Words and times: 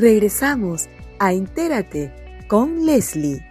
Regresamos 0.00 0.88
a 1.18 1.34
Entérate 1.34 2.10
con 2.48 2.86
Leslie. 2.86 3.44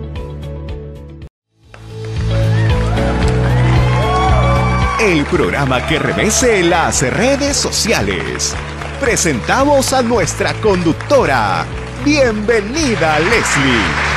El 4.99 5.23
programa 5.25 5.85
que 5.87 5.99
revese 5.99 6.63
las 6.63 7.01
redes 7.01 7.57
sociales. 7.57 8.55
Presentamos 8.99 9.93
a 9.93 10.01
nuestra 10.01 10.53
conductora. 10.61 11.65
Bienvenida, 12.03 13.19
Leslie. 13.19 14.14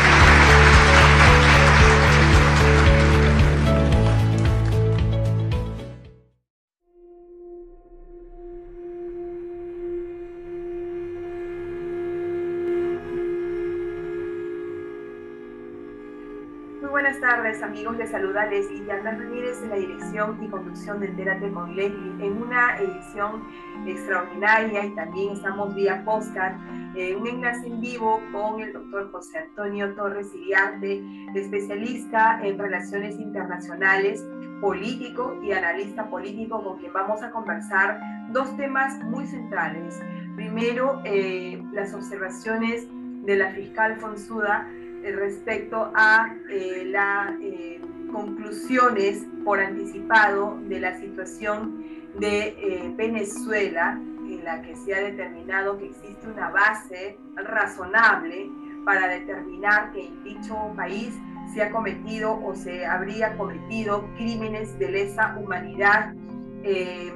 Amigos, 17.63 17.97
les 17.97 18.11
saluda 18.11 18.45
Leslie 18.45 18.85
Yanda 18.85 19.13
Ramírez 19.13 19.63
en 19.63 19.71
la 19.71 19.77
dirección 19.77 20.39
y 20.45 20.49
conducción 20.49 21.01
de 21.01 21.07
Entérate 21.07 21.51
con 21.51 21.75
Leslie 21.75 22.27
en 22.27 22.43
una 22.43 22.77
edición 22.77 23.43
extraordinaria 23.87 24.85
y 24.85 24.95
también 24.95 25.33
estamos 25.33 25.75
vía 25.75 26.05
postcard, 26.05 26.57
eh, 26.95 27.17
un 27.17 27.27
enlace 27.27 27.67
en 27.67 27.81
vivo 27.81 28.21
con 28.33 28.61
el 28.61 28.75
doctor 28.75 29.11
José 29.11 29.39
Antonio 29.39 29.95
Torres 29.95 30.35
Iriarte, 30.35 31.03
especialista 31.35 32.39
en 32.43 32.59
relaciones 32.59 33.19
internacionales, 33.19 34.23
político 34.61 35.35
y 35.43 35.53
analista 35.53 36.11
político 36.11 36.63
con 36.63 36.79
quien 36.79 36.93
vamos 36.93 37.23
a 37.23 37.31
conversar 37.31 37.99
dos 38.31 38.55
temas 38.59 39.03
muy 39.05 39.27
centrales. 39.27 39.99
Primero, 40.37 41.01
eh, 41.07 41.63
las 41.73 41.95
observaciones 41.95 42.87
de 43.25 43.37
la 43.37 43.51
fiscal 43.53 43.97
Fonsuda 43.97 44.69
respecto 45.03 45.91
a 45.95 46.35
eh, 46.51 46.85
las 46.87 47.33
eh, 47.41 47.81
conclusiones 48.13 49.25
por 49.45 49.61
anticipado 49.61 50.59
de 50.69 50.81
la 50.81 50.99
situación 50.99 51.85
de 52.19 52.95
Venezuela, 52.97 53.93
en 53.93 54.45
la 54.45 54.63
que 54.63 54.75
se 54.75 54.95
ha 54.95 55.01
determinado 55.01 55.79
que 55.79 55.87
existe 55.87 56.27
una 56.27 56.51
base 56.51 57.17
razonable 57.37 58.51
para 58.85 59.07
determinar 59.09 59.93
que 59.93 60.07
en 60.07 60.25
dicho 60.25 60.57
país 60.77 61.15
se 61.55 61.63
ha 61.63 61.71
cometido 61.71 62.33
o 62.45 62.55
se 62.55 62.85
habría 62.87 63.37
cometido 63.37 64.09
crímenes 64.17 64.77
de 64.79 64.91
lesa 64.91 65.37
humanidad, 65.39 66.13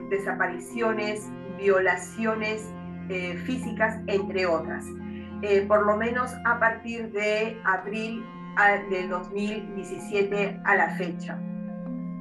desapariciones, 0.08 1.28
violaciones 1.58 2.64
físicas, 3.44 3.98
entre 4.06 4.46
otras. 4.46 4.84
Eh, 5.42 5.64
por 5.66 5.84
lo 5.84 5.96
menos 5.96 6.32
a 6.44 6.60
partir 6.60 7.10
de 7.10 7.60
abril 7.64 8.24
de 8.90 9.08
2017 9.08 10.60
a 10.64 10.76
la 10.76 10.90
fecha. 10.96 11.38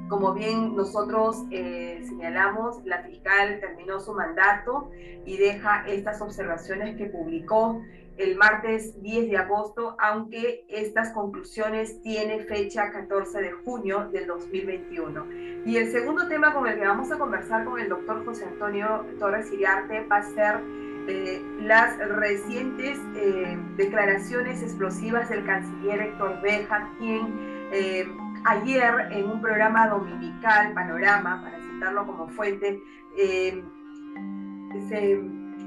Como 0.10 0.34
bien 0.34 0.76
nosotros 0.76 1.46
eh, 1.52 2.02
señalamos, 2.04 2.84
la 2.84 3.04
fiscal 3.04 3.60
terminó 3.60 4.00
su 4.00 4.14
mandato 4.14 4.90
y 5.26 5.38
deja 5.38 5.86
estas 5.88 6.22
observaciones 6.22 6.98
que 6.98 7.06
publicó 7.06 7.82
el 8.18 8.36
martes 8.36 9.02
10 9.02 9.30
de 9.30 9.38
agosto, 9.38 9.96
aunque 10.00 10.66
estas 10.68 11.12
conclusiones 11.12 12.02
tienen 12.02 12.46
fecha 12.46 12.92
14 12.92 13.42
de 13.42 13.52
junio 13.52 14.10
del 14.12 14.28
2021. 14.28 15.26
Y 15.66 15.78
el 15.78 15.92
segundo 15.92 16.28
tema 16.28 16.54
con 16.54 16.68
el 16.68 16.78
que 16.78 16.86
vamos 16.86 17.12
a 17.12 17.18
conversar 17.18 17.66
con 17.66 17.80
el 17.80 17.88
doctor 17.88 18.26
José 18.26 18.46
Antonio 18.46 19.06
Torres 19.20 19.52
Iriarte 19.52 20.06
va 20.08 20.18
a 20.18 20.24
ser 20.24 20.60
eh, 21.08 21.42
las 21.62 21.98
recientes 21.98 23.00
eh, 23.16 23.58
declaraciones 23.76 24.62
explosivas 24.62 25.30
del 25.30 25.46
canciller 25.46 26.02
Héctor 26.02 26.42
Beja, 26.42 26.90
quien 27.00 27.34
eh, 27.72 28.08
ayer 28.46 29.08
en 29.12 29.30
un 29.30 29.42
programa 29.42 29.88
dominical, 29.88 30.74
Panorama, 30.74 31.42
para 31.44 31.60
citarlo 31.60 32.06
como 32.06 32.28
fuente, 32.30 32.82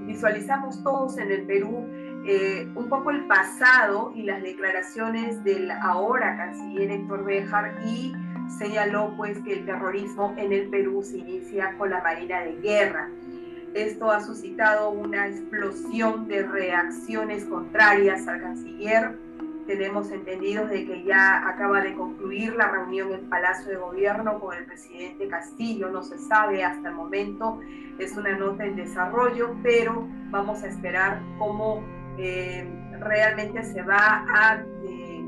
visualizamos 0.07 0.83
todos 0.83 1.19
en 1.19 1.31
el 1.31 1.43
Perú 1.47 1.87
un 2.75 2.89
poco 2.89 3.11
el 3.11 3.27
pasado 3.27 4.13
y 4.15 4.23
las 4.23 4.43
declaraciones 4.43 5.45
del 5.45 5.71
ahora 5.71 6.37
canciller 6.37 6.91
Héctor 6.91 7.25
Bejar 7.25 7.77
y 7.87 8.15
señaló 8.59 9.15
pues 9.17 9.39
que 9.43 9.53
el 9.53 9.67
terrorismo 9.67 10.35
en 10.39 10.53
el 10.53 10.69
Perú 10.69 11.03
se 11.03 11.19
inicia 11.19 11.77
con 11.77 11.91
la 11.91 12.03
Marina 12.03 12.41
de 12.41 12.57
Guerra. 12.61 13.11
Esto 13.75 14.09
ha 14.13 14.21
suscitado 14.21 14.91
una 14.91 15.27
explosión 15.27 16.29
de 16.29 16.45
reacciones 16.45 17.45
contrarias 17.45 18.29
al 18.29 18.41
canciller. 18.41 19.19
Tenemos 19.67 20.13
entendido 20.13 20.69
de 20.69 20.87
que 20.87 21.03
ya 21.03 21.49
acaba 21.49 21.81
de 21.81 21.93
concluir 21.95 22.55
la 22.55 22.69
reunión 22.69 23.13
en 23.13 23.29
Palacio 23.29 23.73
de 23.73 23.77
Gobierno 23.77 24.39
con 24.39 24.57
el 24.57 24.65
presidente 24.65 25.27
Castillo. 25.27 25.91
No 25.91 26.05
se 26.05 26.19
sabe 26.19 26.63
hasta 26.63 26.91
el 26.91 26.95
momento, 26.95 27.61
es 27.99 28.17
una 28.17 28.39
nota 28.39 28.65
en 28.65 28.77
desarrollo, 28.77 29.57
pero 29.65 30.07
vamos 30.31 30.63
a 30.63 30.69
esperar 30.69 31.21
cómo 31.37 31.83
eh, 32.17 32.65
realmente 33.01 33.65
se 33.65 33.83
va 33.83 34.25
a 34.29 34.63
eh, 34.85 35.25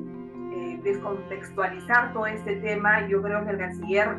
eh, 0.52 0.80
descontextualizar 0.84 2.12
todo 2.12 2.26
este 2.28 2.54
tema. 2.56 3.08
Yo 3.08 3.20
creo 3.22 3.44
que 3.44 3.50
el 3.50 3.58
canciller 3.58 4.16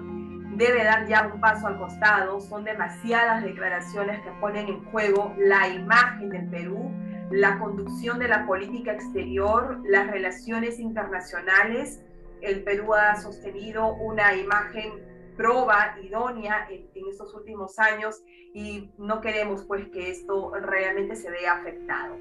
debe 0.57 0.83
dar 0.83 1.07
ya 1.07 1.29
un 1.33 1.39
paso 1.39 1.67
al 1.67 1.77
costado. 1.77 2.41
Son 2.41 2.63
demasiadas 2.63 3.43
declaraciones 3.43 4.21
que 4.21 4.31
ponen 4.41 4.67
en 4.67 4.83
juego 4.85 5.33
la 5.37 5.67
imagen 5.67 6.29
del 6.29 6.49
Perú, 6.49 6.91
la 7.31 7.59
conducción 7.59 8.19
de 8.19 8.27
la 8.27 8.45
política 8.45 8.93
exterior, 8.93 9.79
las 9.85 10.07
relaciones 10.07 10.79
internacionales. 10.79 12.01
El 12.41 12.63
Perú 12.63 12.93
ha 12.93 13.15
sostenido 13.15 13.93
una 13.93 14.35
imagen 14.35 15.05
proba, 15.37 15.95
idónea 16.01 16.67
en, 16.69 16.87
estos 17.07 17.33
últimos 17.35 17.77
años 17.77 18.23
y 18.53 18.89
no 18.97 19.21
queremos 19.21 19.63
pues 19.65 19.87
que 19.89 20.09
esto 20.09 20.51
realmente 20.55 21.15
se 21.15 21.29
vea 21.29 21.53
afectado. 21.53 22.17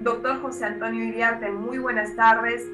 Doctor 0.00 0.40
José 0.40 0.64
Antonio 0.64 1.04
Iriarte, 1.04 1.50
muy 1.50 1.78
buenas 1.78 2.16
tardes. 2.16 2.66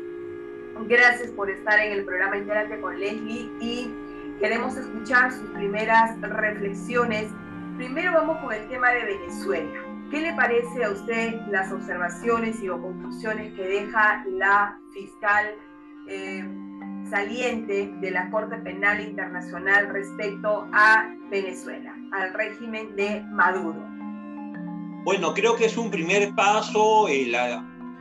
Gracias 0.86 1.30
por 1.32 1.50
estar 1.50 1.80
en 1.80 1.92
el 1.92 2.04
programa 2.04 2.36
Interante 2.36 2.80
con 2.80 2.98
Leslie 2.98 3.50
y 3.60 4.01
Queremos 4.40 4.76
escuchar 4.76 5.32
sus 5.32 5.48
primeras 5.50 6.20
reflexiones. 6.20 7.30
Primero 7.76 8.12
vamos 8.12 8.38
con 8.38 8.52
el 8.52 8.68
tema 8.68 8.90
de 8.90 9.04
Venezuela. 9.04 9.80
¿Qué 10.10 10.20
le 10.20 10.32
parece 10.34 10.84
a 10.84 10.90
usted 10.90 11.34
las 11.50 11.72
observaciones 11.72 12.62
y 12.62 12.68
o 12.68 12.80
conclusiones 12.80 13.54
que 13.54 13.62
deja 13.62 14.24
la 14.28 14.78
fiscal 14.92 15.54
eh, 16.08 16.44
saliente 17.08 17.92
de 18.00 18.10
la 18.10 18.30
Corte 18.30 18.56
Penal 18.58 19.00
Internacional 19.00 19.88
respecto 19.88 20.68
a 20.72 21.08
Venezuela, 21.30 21.94
al 22.12 22.34
régimen 22.34 22.94
de 22.96 23.22
Maduro? 23.30 23.80
Bueno, 25.04 25.32
creo 25.34 25.56
que 25.56 25.66
es 25.66 25.76
un 25.76 25.90
primer 25.90 26.34
paso. 26.34 27.08
el, 27.08 27.34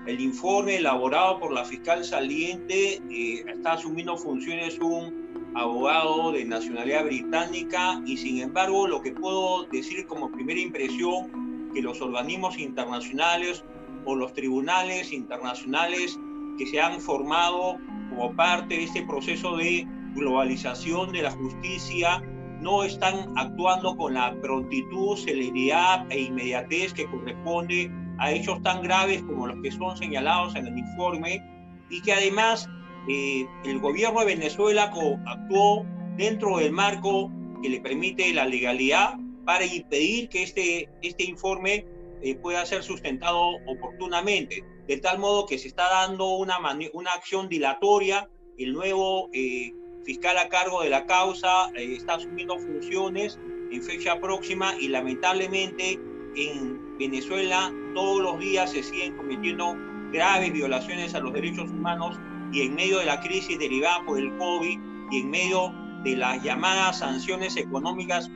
el 0.06 0.20
informe 0.20 0.78
elaborado 0.78 1.40
por 1.40 1.54
la 1.54 1.64
fiscal 1.64 2.04
saliente 2.04 3.02
eh, 3.10 3.46
está 3.48 3.74
asumiendo 3.74 4.18
funciones 4.18 4.80
un 4.80 5.41
abogado 5.54 6.32
de 6.32 6.46
nacionalidad 6.46 7.06
británica 7.06 8.02
y 8.06 8.18
sin 8.18 8.42
embargo 8.42 8.88
lo 8.88 9.02
que 9.02 9.12
puedo 9.12 9.66
decir 9.66 10.06
como 10.08 10.32
primera 10.32 10.60
impresión 10.60 11.72
que 11.74 11.82
los 11.82 12.02
organismos 12.02 12.58
internacionales 12.58 13.64
o 14.06 14.16
los 14.16 14.34
tribunales 14.34 15.12
internacionales 15.12 16.20
que 16.58 16.66
se 16.66 16.80
han 16.80 17.02
formado 17.02 17.78
como 18.10 18.36
parte 18.36 18.76
de 18.76 18.84
este 18.84 19.04
proceso 19.04 19.58
de 19.58 19.86
globalización 20.14 21.12
de 21.12 21.24
la 21.24 21.32
justicia 21.32 22.22
no 22.62 22.84
están 22.84 23.34
actuando 23.38 23.96
con 23.98 24.14
la 24.14 24.34
prontitud, 24.42 25.18
celeridad 25.18 26.06
e 26.12 26.22
inmediatez 26.22 26.94
que 26.94 27.10
corresponde 27.10 27.92
a 28.20 28.32
hechos 28.32 28.62
tan 28.62 28.84
graves 28.84 29.24
como 29.24 29.48
los 29.48 29.62
que 29.62 29.72
son 29.72 29.98
señalados 29.98 30.56
en 30.56 30.68
el 30.68 30.78
informe 30.78 31.42
y 31.90 32.02
que 32.02 32.14
además 32.14 32.70
eh, 33.08 33.48
el 33.66 33.80
gobierno 33.80 34.20
de 34.22 34.28
Venezuela 34.28 34.92
actuó 35.26 35.86
dentro 36.18 36.58
del 36.58 36.72
marco 36.72 37.32
que 37.62 37.70
le 37.70 37.80
permite 37.80 38.34
la 38.34 38.46
legalidad 38.46 39.16
para 39.46 39.66
impedir 39.66 40.30
que 40.30 40.44
este, 40.44 40.90
este 41.02 41.24
informe 41.24 41.86
eh, 42.22 42.36
pueda 42.36 42.66
ser 42.66 42.84
sustentado 42.84 43.58
oportunamente. 43.66 44.64
de 44.88 44.98
tal 44.98 45.20
modo 45.20 45.46
que 45.46 45.58
se 45.58 45.68
está 45.68 45.90
dando 45.90 46.36
una, 46.36 46.58
una 46.94 47.12
acción 47.12 47.48
dilatoria. 47.48 48.30
El 48.58 48.74
nuevo 48.74 49.30
eh, 49.32 49.74
fiscal 50.04 50.38
a 50.38 50.50
cargo 50.50 50.84
de 50.84 50.90
la 50.90 51.06
causa 51.06 51.70
eh, 51.76 51.96
está 51.96 52.16
asumiendo 52.16 52.58
funciones 52.60 53.40
en 53.72 53.82
fecha 53.82 54.20
próxima 54.20 54.76
y 54.80 54.90
lamentablemente 54.90 56.00
en 56.36 56.98
Venezuela 56.98 57.74
todos 57.96 58.22
los 58.22 58.40
días 58.40 58.72
se 58.72 58.84
siguen 58.84 59.16
cometiendo 59.16 59.76
graves 60.12 60.52
violaciones 60.52 61.16
a 61.16 61.20
los 61.20 61.34
derechos 61.34 61.70
humanos 61.70 62.20
y 62.52 62.62
en 62.64 62.76
medio 62.76 63.00
de 63.00 63.06
la 63.06 63.20
crisis 63.22 63.58
derivada 63.58 64.04
por 64.06 64.20
el 64.20 64.36
COVID 64.38 64.80
y 65.12 65.20
en 65.20 65.30
medio 65.30 65.74
de 66.04 66.16
las 66.16 66.42
llamadas 66.44 67.00
sanciones 67.00 67.58
económicas 67.58 68.30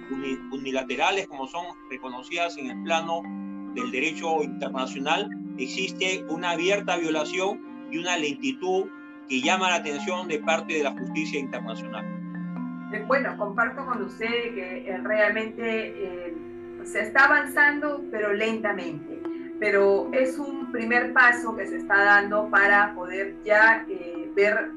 unilaterales 0.51 1.27
como 1.27 1.47
son 1.47 1.65
reconocidas 1.89 2.57
en 2.57 2.69
el 2.69 2.83
plano 2.83 3.21
del 3.73 3.91
derecho 3.91 4.44
internacional, 4.44 5.29
existe 5.57 6.23
una 6.29 6.51
abierta 6.51 6.97
violación 6.97 7.88
y 7.91 7.97
una 7.97 8.17
lentitud 8.17 8.85
que 9.27 9.41
llama 9.41 9.69
la 9.69 9.75
atención 9.77 10.27
de 10.27 10.39
parte 10.39 10.73
de 10.73 10.83
la 10.83 10.91
justicia 10.91 11.39
internacional. 11.39 12.06
Eh, 12.94 13.03
bueno, 13.07 13.35
comparto 13.38 13.85
con 13.85 14.03
usted 14.03 14.27
que 14.27 14.88
eh, 14.88 14.97
realmente 15.03 15.57
eh, 15.59 16.33
se 16.83 17.01
está 17.01 17.25
avanzando, 17.25 18.03
pero 18.12 18.33
lentamente. 18.33 19.21
Pero 19.59 20.09
es 20.13 20.38
un 20.38 20.71
primer 20.71 21.13
paso 21.13 21.56
que 21.56 21.65
se 21.65 21.77
está 21.77 22.03
dando 22.03 22.50
para 22.50 22.94
poder 22.94 23.35
ya 23.44 23.85
ver 24.36 24.72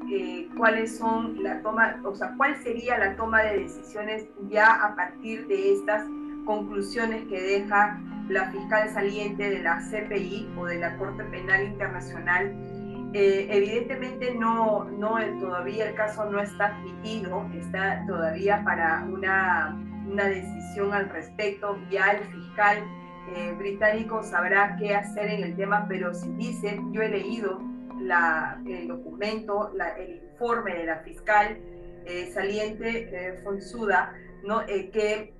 cuáles 0.57 0.97
son 0.97 1.43
la 1.43 1.61
toma, 1.61 2.01
o 2.03 2.15
sea, 2.15 2.33
cuál 2.37 2.55
sería 2.63 2.97
la 2.97 3.15
toma 3.15 3.41
de 3.43 3.59
decisiones 3.59 4.25
ya 4.49 4.73
a 4.73 4.95
partir 4.95 5.47
de 5.47 5.73
estas 5.73 6.05
conclusiones 6.45 7.27
que 7.27 7.41
deja 7.41 7.99
la 8.29 8.51
fiscal 8.51 8.89
saliente 8.89 9.49
de 9.49 9.59
la 9.59 9.79
CPI 9.79 10.49
o 10.57 10.65
de 10.65 10.79
la 10.79 10.97
Corte 10.97 11.23
Penal 11.25 11.63
Internacional. 11.63 12.53
Eh, 13.13 13.47
evidentemente 13.49 14.35
no, 14.35 14.85
no, 14.85 15.17
todavía 15.39 15.89
el 15.89 15.95
caso 15.95 16.29
no 16.29 16.39
está 16.39 16.67
admitido, 16.67 17.45
está 17.53 18.05
todavía 18.07 18.63
para 18.63 19.03
una, 19.03 19.75
una 20.07 20.25
decisión 20.25 20.93
al 20.93 21.09
respecto. 21.09 21.77
Ya 21.89 22.11
el 22.11 22.23
fiscal 22.25 22.77
eh, 23.35 23.53
británico 23.57 24.23
sabrá 24.23 24.77
qué 24.77 24.95
hacer 24.95 25.29
en 25.29 25.43
el 25.43 25.55
tema, 25.55 25.85
pero 25.89 26.13
si 26.13 26.29
dice, 26.33 26.79
yo 26.91 27.01
he 27.01 27.09
leído 27.09 27.59
la, 28.01 28.61
el 28.65 28.87
documento, 28.87 29.71
la, 29.75 29.97
el 29.97 30.21
informe 30.31 30.75
de 30.75 30.85
la 30.85 30.99
fiscal 30.99 31.57
eh, 32.05 32.31
saliente 32.33 33.39
Fonsuda, 33.43 34.13
¿no? 34.43 34.65
que 34.65 35.33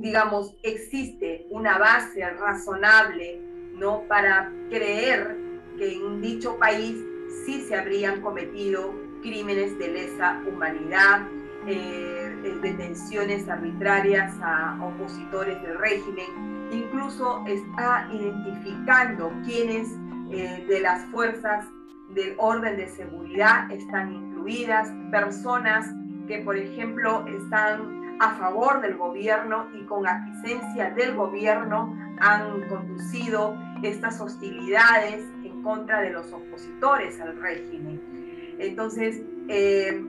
digamos, 0.00 0.56
existe 0.62 1.46
una 1.50 1.78
base 1.78 2.28
razonable, 2.30 3.38
¿no? 3.74 4.02
Para 4.08 4.50
creer 4.70 5.36
que 5.76 5.92
en 5.92 6.02
dicho 6.22 6.56
país 6.58 6.96
sí 7.44 7.60
se 7.62 7.76
habrían 7.76 8.20
cometido 8.22 8.94
crímenes 9.22 9.78
de 9.78 9.88
lesa 9.88 10.42
humanidad, 10.48 11.26
eh, 11.66 12.34
eh, 12.44 12.58
detenciones 12.62 13.48
arbitrarias 13.48 14.34
a 14.42 14.78
opositores 14.82 15.60
del 15.62 15.78
régimen, 15.78 16.68
incluso 16.72 17.44
está 17.46 18.08
identificando 18.12 19.30
quiénes 19.44 19.88
eh, 20.30 20.64
de 20.68 20.80
las 20.80 21.04
fuerzas 21.06 21.66
del 22.14 22.34
orden 22.38 22.76
de 22.76 22.88
seguridad 22.88 23.70
están 23.70 24.12
incluidas, 24.12 24.88
personas 25.10 25.86
que, 26.26 26.38
por 26.38 26.56
ejemplo, 26.56 27.24
están 27.26 28.18
a 28.20 28.34
favor 28.34 28.80
del 28.82 28.96
gobierno 28.96 29.66
y 29.74 29.84
con 29.86 30.06
aquiescencia 30.06 30.90
del 30.90 31.14
gobierno 31.14 31.96
han 32.20 32.68
conducido 32.68 33.56
estas 33.82 34.20
hostilidades 34.20 35.24
en 35.42 35.62
contra 35.62 36.02
de 36.02 36.10
los 36.10 36.30
opositores 36.32 37.20
al 37.20 37.40
régimen. 37.40 38.56
Entonces, 38.58 39.22
eh, 39.48 40.04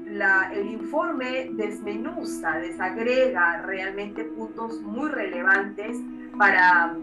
el 0.54 0.68
informe 0.68 1.52
desmenuza, 1.54 2.58
desagrega 2.58 3.62
realmente 3.62 4.26
puntos 4.26 4.82
muy 4.82 5.10
relevantes 5.10 5.98
para, 6.38 6.96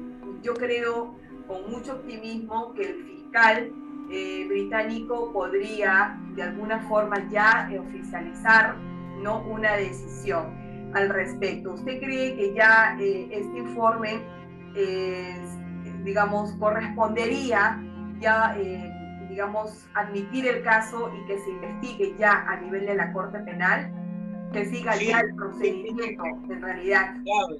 yo 0.43 0.53
creo, 0.55 1.17
con 1.49 1.71
mucho 1.71 1.95
optimismo, 1.95 2.73
que 2.75 2.83
el 2.83 3.05
fiscal 3.05 3.73
eh, 4.11 4.47
británico 4.49 5.33
podría 5.33 6.19
de 6.37 6.43
alguna 6.43 6.81
forma 6.89 7.29
ya 7.31 7.69
oficializar 7.81 8.77
¿no? 9.23 9.41
una 9.49 9.73
decisión 9.77 10.93
al 10.95 11.09
respecto. 11.09 11.73
¿Usted 11.73 11.99
cree 11.99 12.37
que 12.37 12.55
ya 12.55 12.97
eh, 13.01 13.29
este 13.33 13.59
informe, 13.59 14.21
digamos, 16.05 16.53
correspondería 16.53 17.83
ya, 18.21 18.55
eh, 18.59 18.93
digamos, 19.29 19.87
admitir 19.95 20.47
el 20.47 20.63
caso 20.63 21.11
y 21.15 21.27
que 21.27 21.39
se 21.39 21.51
investigue 21.51 22.15
ya 22.19 22.45
a 22.49 22.57
nivel 22.61 22.87
de 22.87 22.95
la 22.95 23.13
Corte 23.13 23.39
Penal? 23.41 23.93
Que 24.53 24.65
siga 24.65 24.97
ya 24.97 25.21
el 25.21 25.35
procedimiento, 25.35 26.25
en 26.25 26.63
realidad. 26.63 27.17
Claro, 27.25 27.57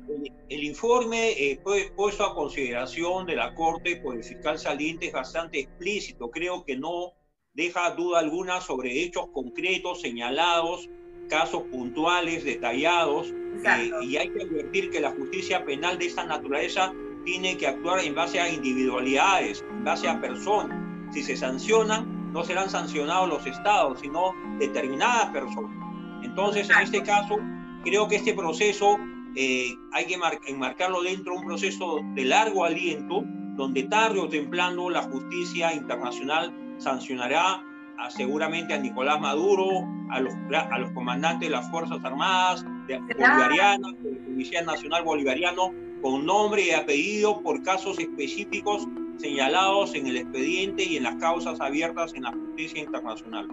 el, 0.49 0.65
informe 0.65 1.31
eh, 1.33 1.61
puesto 1.95 2.25
a 2.25 2.35
consideración 2.35 3.27
de 3.27 3.37
la 3.37 3.55
Corte 3.55 3.97
por 3.97 4.17
el 4.17 4.25
fiscal 4.25 4.59
saliente 4.59 5.07
es 5.07 5.13
bastante 5.13 5.61
explícito. 5.61 6.31
Creo 6.31 6.65
que 6.65 6.77
no 6.77 7.13
deja 7.53 7.91
duda 7.91 8.21
alguna 8.21 8.61
sobre 8.61 9.03
hechos 9.03 9.29
concretos 9.33 10.01
señalados 10.01 10.89
casos 11.29 11.63
puntuales, 11.71 12.45
detallados, 12.45 13.29
eh, 13.29 13.91
y 14.03 14.17
hay 14.17 14.31
que 14.31 14.43
advertir 14.43 14.91
que 14.91 15.01
la 15.01 15.11
justicia 15.13 15.65
penal 15.65 15.99
de 15.99 16.07
esta 16.07 16.25
naturaleza 16.25 16.93
tiene 17.25 17.57
que 17.57 17.67
actuar 17.67 18.01
en 18.01 18.15
base 18.15 18.41
a 18.41 18.49
individualidades, 18.49 19.65
en 19.71 19.85
base 19.85 20.09
a 20.09 20.21
personas. 20.21 20.77
Si 21.13 21.23
se 21.23 21.37
sancionan, 21.37 22.33
no 22.33 22.45
serán 22.45 22.71
sancionados 22.71 23.29
los 23.29 23.47
estados, 23.47 24.01
sino 24.01 24.33
determinadas 24.59 25.27
personas. 25.31 25.78
Entonces, 26.23 26.69
en 26.71 26.79
este 26.83 27.03
caso, 27.03 27.37
creo 27.85 28.09
que 28.09 28.17
este 28.17 28.35
proceso 28.35 28.99
eh, 29.37 29.75
hay 29.93 30.07
que 30.07 30.19
enmarcarlo 30.47 31.03
dentro 31.03 31.33
de 31.33 31.39
un 31.39 31.47
proceso 31.47 32.01
de 32.15 32.25
largo 32.25 32.65
aliento, 32.65 33.25
donde 33.57 33.85
tarde 33.85 34.21
o 34.21 34.29
temprano 34.29 34.91
la 34.91 35.03
justicia 35.03 35.75
internacional 35.75 36.55
sancionará 36.79 37.65
seguramente 38.11 38.75
a 38.75 38.79
Nicolás 38.79 39.21
Maduro, 39.21 39.87
a 40.11 40.21
los, 40.21 40.33
a 40.53 40.79
los 40.79 40.91
comandantes 40.93 41.49
de 41.49 41.55
las 41.55 41.69
Fuerzas 41.71 41.99
Armadas 42.05 42.65
de, 42.87 42.99
bolivarianas, 42.99 44.03
del 44.03 44.19
Policía 44.19 44.63
Nacional 44.63 45.03
Bolivariano, 45.03 45.73
con 46.01 46.25
nombre 46.25 46.63
y 46.63 46.71
apellido 46.71 47.43
por 47.43 47.63
casos 47.63 47.99
específicos 47.99 48.87
señalados 49.19 49.95
en 49.95 50.07
el 50.07 50.17
expediente 50.17 50.85
y 50.85 50.97
en 50.97 51.03
las 51.03 51.17
causas 51.17 51.61
abiertas 51.61 52.15
en 52.15 52.23
la 52.23 52.31
justicia 52.31 52.81
internacional. 52.81 53.49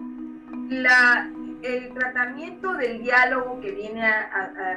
La, 0.68 1.30
el 1.62 1.92
tratamiento 1.94 2.74
del 2.74 3.02
diálogo 3.02 3.60
que 3.60 3.72
viene 3.72 4.02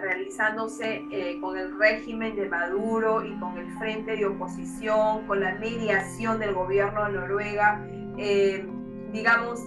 realizándose 0.02 1.04
eh, 1.12 1.38
con 1.42 1.58
el 1.58 1.78
régimen 1.78 2.36
de 2.36 2.48
Maduro 2.50 3.24
y 3.24 3.38
con 3.40 3.58
el 3.58 3.70
frente 3.78 4.16
de 4.16 4.26
oposición, 4.26 5.28
con 5.28 5.40
la 5.42 5.56
mediación 5.56 6.40
del 6.40 6.54
gobierno 6.54 7.06
de 7.06 7.12
Noruega, 7.12 7.86
eh, 8.18 8.66
digamos, 9.14 9.62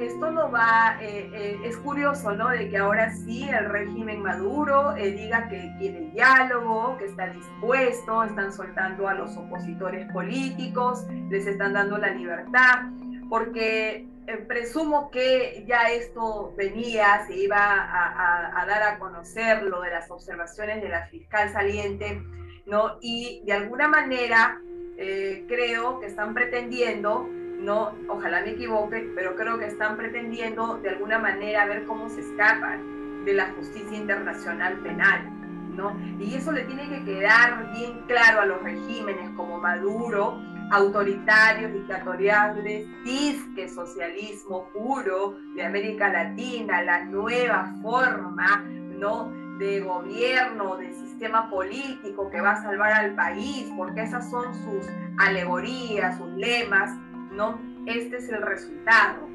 esto 0.00 0.30
no 0.30 0.50
va, 0.50 0.98
eh, 1.00 1.30
eh, 1.32 1.60
es 1.64 1.76
curioso, 1.78 2.32
¿no? 2.32 2.48
De 2.48 2.68
que 2.68 2.76
ahora 2.76 3.14
sí 3.14 3.48
el 3.48 3.70
régimen 3.70 4.22
Maduro 4.22 4.92
diga 4.94 5.48
que 5.48 5.72
quiere 5.78 6.10
diálogo, 6.10 6.98
que 6.98 7.06
está 7.06 7.28
dispuesto, 7.28 8.24
están 8.24 8.52
soltando 8.52 9.08
a 9.08 9.14
los 9.14 9.36
opositores 9.36 10.10
políticos, 10.12 11.06
les 11.30 11.46
están 11.46 11.72
dando 11.74 11.96
la 11.96 12.10
libertad, 12.10 12.90
porque 13.30 14.06
presumo 14.48 15.10
que 15.10 15.64
ya 15.66 15.90
esto 15.90 16.54
venía, 16.56 17.24
se 17.26 17.36
iba 17.36 17.58
a, 17.58 18.60
a, 18.60 18.66
dar 18.66 18.82
a 18.82 18.98
conocer 18.98 19.62
lo 19.62 19.80
de 19.80 19.90
las 19.90 20.10
observaciones 20.10 20.82
de 20.82 20.88
la 20.88 21.06
fiscal 21.06 21.52
saliente, 21.52 22.22
¿no? 22.66 22.98
Y 23.00 23.42
de 23.46 23.52
alguna 23.52 23.88
manera 23.88 24.60
creo 24.96 26.00
que 26.00 26.06
están 26.06 26.32
pretendiendo 26.32 27.28
no, 27.58 27.92
ojalá 28.08 28.42
me 28.42 28.50
equivoque, 28.50 29.10
pero 29.14 29.34
creo 29.34 29.58
que 29.58 29.66
están 29.66 29.96
pretendiendo 29.96 30.78
de 30.78 30.90
alguna 30.90 31.18
manera 31.18 31.66
ver 31.66 31.84
cómo 31.84 32.08
se 32.08 32.20
escapan 32.20 33.24
de 33.24 33.34
la 33.34 33.50
justicia 33.54 33.96
internacional 33.96 34.78
penal, 34.82 35.28
¿no? 35.74 35.96
Y 36.20 36.34
eso 36.34 36.52
le 36.52 36.62
tiene 36.62 36.88
que 36.88 37.04
quedar 37.04 37.72
bien 37.72 38.02
claro 38.06 38.42
a 38.42 38.46
los 38.46 38.62
regímenes 38.62 39.30
como 39.36 39.58
Maduro, 39.58 40.40
autoritarios, 40.70 41.72
dictatoriales, 41.72 42.86
disque 43.04 43.68
socialismo 43.68 44.68
puro 44.72 45.36
de 45.54 45.64
América 45.64 46.08
Latina, 46.08 46.82
la 46.82 47.04
nueva 47.04 47.72
forma, 47.82 48.64
¿no? 48.98 49.30
de 49.58 49.80
gobierno, 49.80 50.76
de 50.76 50.92
sistema 50.92 51.48
político 51.48 52.30
que 52.30 52.40
va 52.40 52.52
a 52.52 52.62
salvar 52.62 52.92
al 52.92 53.14
país, 53.14 53.72
porque 53.76 54.02
esas 54.02 54.30
son 54.30 54.54
sus 54.54 54.86
alegorías, 55.18 56.18
sus 56.18 56.30
lemas, 56.32 56.94
¿no? 57.32 57.58
Este 57.86 58.18
es 58.18 58.28
el 58.28 58.42
resultado, 58.42 59.28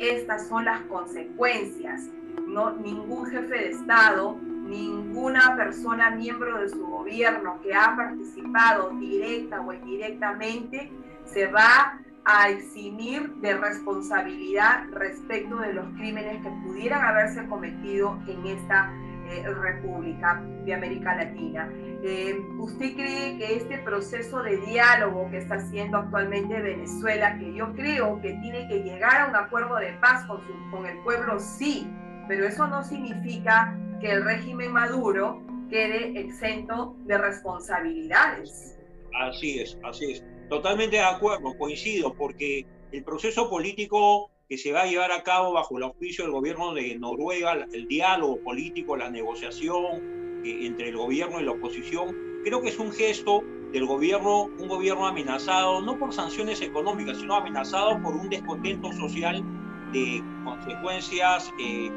estas 0.00 0.48
son 0.48 0.64
las 0.64 0.80
consecuencias, 0.82 2.08
¿no? 2.46 2.72
Ningún 2.72 3.26
jefe 3.26 3.54
de 3.54 3.70
Estado, 3.70 4.36
ninguna 4.68 5.56
persona 5.56 6.10
miembro 6.10 6.60
de 6.60 6.68
su 6.68 6.86
gobierno 6.86 7.60
que 7.62 7.74
ha 7.74 7.96
participado 7.96 8.90
directa 8.90 9.60
o 9.60 9.72
indirectamente 9.72 10.92
se 11.24 11.46
va 11.46 11.98
a 12.24 12.50
eximir 12.50 13.34
de 13.36 13.56
responsabilidad 13.56 14.84
respecto 14.92 15.56
de 15.56 15.72
los 15.72 15.86
crímenes 15.94 16.42
que 16.42 16.50
pudieran 16.62 17.02
haberse 17.02 17.46
cometido 17.46 18.18
en 18.26 18.46
esta 18.46 18.92
eh, 19.30 19.46
República 19.48 20.42
de 20.64 20.74
América 20.74 21.14
Latina. 21.14 21.70
Eh, 22.02 22.38
¿Usted 22.58 22.94
cree 22.94 23.38
que 23.38 23.56
este 23.56 23.78
proceso 23.78 24.42
de 24.42 24.58
diálogo 24.58 25.30
que 25.30 25.38
está 25.38 25.56
haciendo 25.56 25.98
actualmente 25.98 26.60
Venezuela, 26.60 27.38
que 27.38 27.54
yo 27.54 27.74
creo 27.74 28.20
que 28.20 28.34
tiene 28.42 28.68
que 28.68 28.82
llegar 28.82 29.22
a 29.22 29.26
un 29.28 29.36
acuerdo 29.36 29.76
de 29.76 29.92
paz 29.94 30.24
con, 30.26 30.40
con 30.70 30.86
el 30.86 30.98
pueblo, 30.98 31.40
sí, 31.40 31.90
pero 32.26 32.46
eso 32.46 32.66
no 32.66 32.84
significa 32.84 33.74
que 34.00 34.10
el 34.10 34.24
régimen 34.24 34.72
Maduro 34.72 35.42
quede 35.70 36.18
exento 36.18 36.96
de 37.04 37.18
responsabilidades? 37.18 38.78
Así 39.20 39.60
es, 39.60 39.78
así 39.84 40.12
es. 40.12 40.24
Totalmente 40.48 40.96
de 40.96 41.02
acuerdo, 41.02 41.56
coincido, 41.58 42.14
porque 42.14 42.66
el 42.92 43.04
proceso 43.04 43.50
político 43.50 44.30
que 44.48 44.56
se 44.56 44.72
va 44.72 44.82
a 44.82 44.86
llevar 44.86 45.12
a 45.12 45.22
cabo 45.22 45.52
bajo 45.52 45.76
el 45.76 45.84
auspicio 45.84 46.24
del 46.24 46.32
gobierno 46.32 46.72
de 46.72 46.98
Noruega, 46.98 47.66
el 47.72 47.86
diálogo 47.86 48.40
político, 48.42 48.96
la 48.96 49.10
negociación 49.10 50.40
eh, 50.44 50.66
entre 50.66 50.88
el 50.88 50.96
gobierno 50.96 51.40
y 51.40 51.44
la 51.44 51.52
oposición, 51.52 52.16
creo 52.44 52.62
que 52.62 52.68
es 52.68 52.78
un 52.78 52.92
gesto 52.92 53.42
del 53.72 53.84
gobierno, 53.84 54.44
un 54.44 54.68
gobierno 54.68 55.06
amenazado, 55.06 55.82
no 55.82 55.98
por 55.98 56.14
sanciones 56.14 56.62
económicas, 56.62 57.18
sino 57.18 57.34
amenazado 57.34 58.00
por 58.02 58.14
un 58.14 58.30
descontento 58.30 58.90
social 58.92 59.44
de 59.92 60.22
consecuencias 60.44 61.52
eh, 61.60 61.90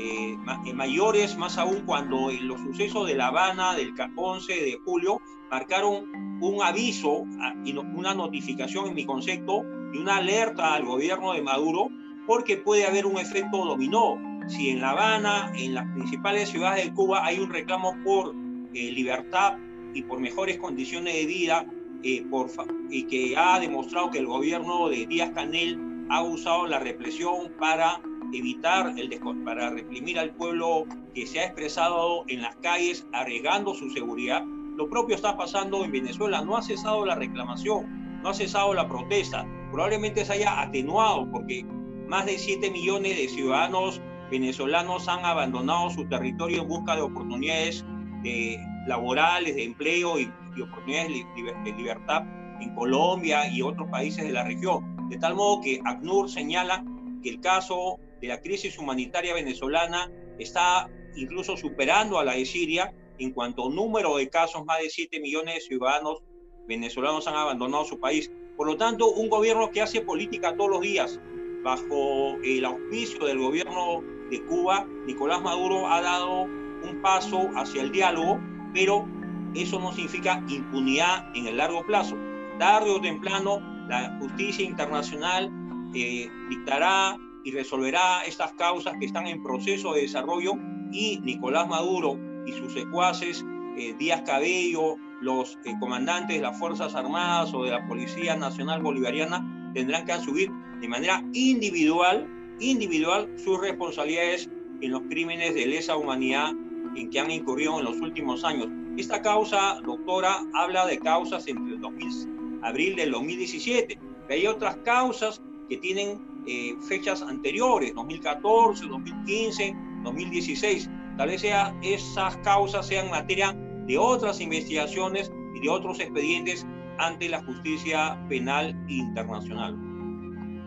eh, 0.00 0.72
mayores, 0.74 1.36
más 1.36 1.58
aún 1.58 1.82
cuando 1.86 2.30
en 2.30 2.48
los 2.48 2.60
sucesos 2.60 3.06
de 3.06 3.14
La 3.14 3.28
Habana 3.28 3.74
del 3.74 3.92
11 4.16 4.52
de 4.52 4.78
julio 4.84 5.20
marcaron 5.50 6.38
un 6.40 6.62
aviso, 6.62 7.24
y 7.64 7.76
una 7.76 8.14
notificación 8.14 8.88
en 8.88 8.94
mi 8.94 9.04
concepto 9.04 9.62
y 9.92 9.98
una 9.98 10.16
alerta 10.16 10.74
al 10.74 10.84
gobierno 10.84 11.32
de 11.32 11.42
Maduro 11.42 11.88
porque 12.26 12.56
puede 12.56 12.86
haber 12.86 13.06
un 13.06 13.18
efecto 13.18 13.64
dominó. 13.64 14.18
Si 14.48 14.70
en 14.70 14.80
La 14.80 14.90
Habana, 14.90 15.52
en 15.56 15.74
las 15.74 15.86
principales 15.92 16.48
ciudades 16.48 16.84
de 16.84 16.92
Cuba, 16.92 17.24
hay 17.24 17.38
un 17.38 17.50
reclamo 17.50 17.94
por 18.04 18.34
eh, 18.74 18.90
libertad 18.92 19.58
y 19.94 20.02
por 20.02 20.20
mejores 20.20 20.58
condiciones 20.58 21.14
de 21.14 21.26
vida, 21.26 21.66
eh, 22.02 22.24
por, 22.30 22.48
y 22.88 23.04
que 23.04 23.36
ha 23.36 23.58
demostrado 23.60 24.10
que 24.10 24.18
el 24.18 24.26
gobierno 24.26 24.88
de 24.88 25.06
Díaz 25.06 25.30
Canel 25.34 25.78
ha 26.08 26.22
usado 26.22 26.66
la 26.66 26.78
represión 26.78 27.52
para 27.58 28.00
evitar 28.32 28.94
el 28.98 29.10
para 29.44 29.70
reprimir 29.70 30.18
al 30.18 30.30
pueblo 30.30 30.84
que 31.14 31.26
se 31.26 31.40
ha 31.40 31.44
expresado 31.46 32.24
en 32.28 32.42
las 32.42 32.56
calles 32.56 33.06
arriesgando 33.12 33.74
su 33.74 33.90
seguridad. 33.90 34.44
Lo 34.76 34.88
propio 34.88 35.16
está 35.16 35.36
pasando 35.36 35.84
en 35.84 35.92
Venezuela, 35.92 36.42
no 36.42 36.56
ha 36.56 36.62
cesado 36.62 37.04
la 37.04 37.14
reclamación, 37.14 38.22
no 38.22 38.30
ha 38.30 38.34
cesado 38.34 38.72
la 38.74 38.88
protesta, 38.88 39.46
probablemente 39.70 40.24
se 40.24 40.34
haya 40.34 40.60
atenuado 40.60 41.30
porque 41.30 41.64
más 42.08 42.26
de 42.26 42.38
7 42.38 42.70
millones 42.70 43.16
de 43.16 43.28
ciudadanos 43.28 44.00
venezolanos 44.30 45.08
han 45.08 45.24
abandonado 45.24 45.90
su 45.90 46.08
territorio 46.08 46.62
en 46.62 46.68
busca 46.68 46.96
de 46.96 47.02
oportunidades 47.02 47.84
de, 48.22 48.58
laborales, 48.86 49.54
de 49.56 49.64
empleo 49.64 50.18
y, 50.18 50.30
oportunidades 50.60 51.24
de, 51.64 51.72
libertad 51.72 52.24
en 52.60 52.74
Colombia 52.74 53.48
y 53.48 53.62
otros 53.62 53.88
países 53.88 54.24
de 54.24 54.32
la 54.32 54.44
región. 54.44 55.08
De 55.08 55.16
tal 55.18 55.34
modo 55.34 55.60
que 55.62 55.80
ACNUR 55.84 56.28
señala 56.28 56.84
que 57.22 57.30
el 57.30 57.40
caso 57.40 57.98
de 58.20 58.28
la 58.28 58.40
crisis 58.40 58.78
humanitaria 58.78 59.34
venezolana 59.34 60.10
está 60.38 60.88
incluso 61.16 61.56
superando 61.56 62.18
a 62.18 62.24
la 62.24 62.34
de 62.34 62.44
Siria 62.44 62.92
en 63.18 63.32
cuanto 63.32 63.66
a 63.66 63.70
número 63.70 64.16
de 64.16 64.28
casos, 64.28 64.64
más 64.64 64.80
de 64.80 64.88
7 64.88 65.20
millones 65.20 65.54
de 65.56 65.60
ciudadanos 65.60 66.22
venezolanos 66.66 67.26
han 67.26 67.34
abandonado 67.34 67.84
su 67.84 67.98
país. 68.00 68.30
Por 68.56 68.66
lo 68.66 68.76
tanto, 68.76 69.10
un 69.10 69.28
gobierno 69.28 69.70
que 69.70 69.82
hace 69.82 70.00
política 70.00 70.56
todos 70.56 70.70
los 70.70 70.80
días 70.80 71.20
bajo 71.62 72.36
el 72.42 72.64
auspicio 72.64 73.26
del 73.26 73.38
gobierno 73.38 74.02
de 74.30 74.42
Cuba, 74.44 74.86
Nicolás 75.06 75.42
Maduro 75.42 75.88
ha 75.88 76.00
dado 76.00 76.42
un 76.42 77.00
paso 77.02 77.50
hacia 77.56 77.82
el 77.82 77.92
diálogo, 77.92 78.40
pero 78.72 79.06
eso 79.54 79.78
no 79.78 79.92
significa 79.92 80.42
impunidad 80.48 81.30
en 81.34 81.46
el 81.46 81.56
largo 81.56 81.84
plazo. 81.84 82.16
Tarde 82.58 82.90
o 82.90 83.00
temprano, 83.00 83.60
la 83.88 84.16
justicia 84.20 84.64
internacional 84.64 85.50
eh, 85.94 86.30
dictará 86.48 87.16
y 87.44 87.52
resolverá 87.52 88.22
estas 88.22 88.52
causas 88.54 88.94
que 88.98 89.06
están 89.06 89.26
en 89.26 89.42
proceso 89.42 89.94
de 89.94 90.02
desarrollo 90.02 90.52
y 90.92 91.20
Nicolás 91.22 91.68
Maduro 91.68 92.18
y 92.46 92.52
sus 92.52 92.72
secuaces, 92.72 93.44
eh, 93.76 93.94
Díaz 93.98 94.22
Cabello, 94.22 94.96
los 95.20 95.58
eh, 95.64 95.74
comandantes 95.78 96.36
de 96.36 96.42
las 96.42 96.58
Fuerzas 96.58 96.94
Armadas 96.94 97.52
o 97.54 97.64
de 97.64 97.70
la 97.70 97.86
Policía 97.86 98.36
Nacional 98.36 98.82
Bolivariana 98.82 99.72
tendrán 99.74 100.04
que 100.04 100.12
asumir 100.12 100.50
de 100.80 100.88
manera 100.88 101.22
individual, 101.32 102.26
individual 102.58 103.30
sus 103.36 103.60
responsabilidades 103.60 104.48
en 104.80 104.90
los 104.90 105.02
crímenes 105.02 105.54
de 105.54 105.66
lesa 105.66 105.96
humanidad 105.96 106.52
en 106.96 107.10
que 107.10 107.20
han 107.20 107.30
incurrido 107.30 107.78
en 107.78 107.84
los 107.84 108.00
últimos 108.00 108.44
años. 108.44 108.68
Esta 108.96 109.22
causa, 109.22 109.80
doctora, 109.84 110.44
habla 110.54 110.86
de 110.86 110.98
causas 110.98 111.46
entre 111.46 111.74
el 111.74 111.80
2000, 111.80 112.60
abril 112.62 112.96
del 112.96 113.12
2017, 113.12 113.98
pero 114.26 114.40
hay 114.40 114.46
otras 114.46 114.76
causas 114.78 115.40
que 115.68 115.76
tienen 115.76 116.20
eh, 116.46 116.76
fechas 116.88 117.22
anteriores, 117.22 117.94
2014, 117.94 118.86
2015, 118.86 119.76
2016. 120.04 120.90
Tal 121.16 121.28
vez 121.28 121.40
sea, 121.40 121.74
esas 121.82 122.36
causas 122.38 122.86
sean 122.86 123.10
materia 123.10 123.52
de 123.86 123.98
otras 123.98 124.40
investigaciones 124.40 125.32
y 125.54 125.60
de 125.60 125.68
otros 125.68 126.00
expedientes 126.00 126.66
ante 126.98 127.28
la 127.28 127.42
justicia 127.42 128.18
penal 128.28 128.76
internacional. 128.88 129.76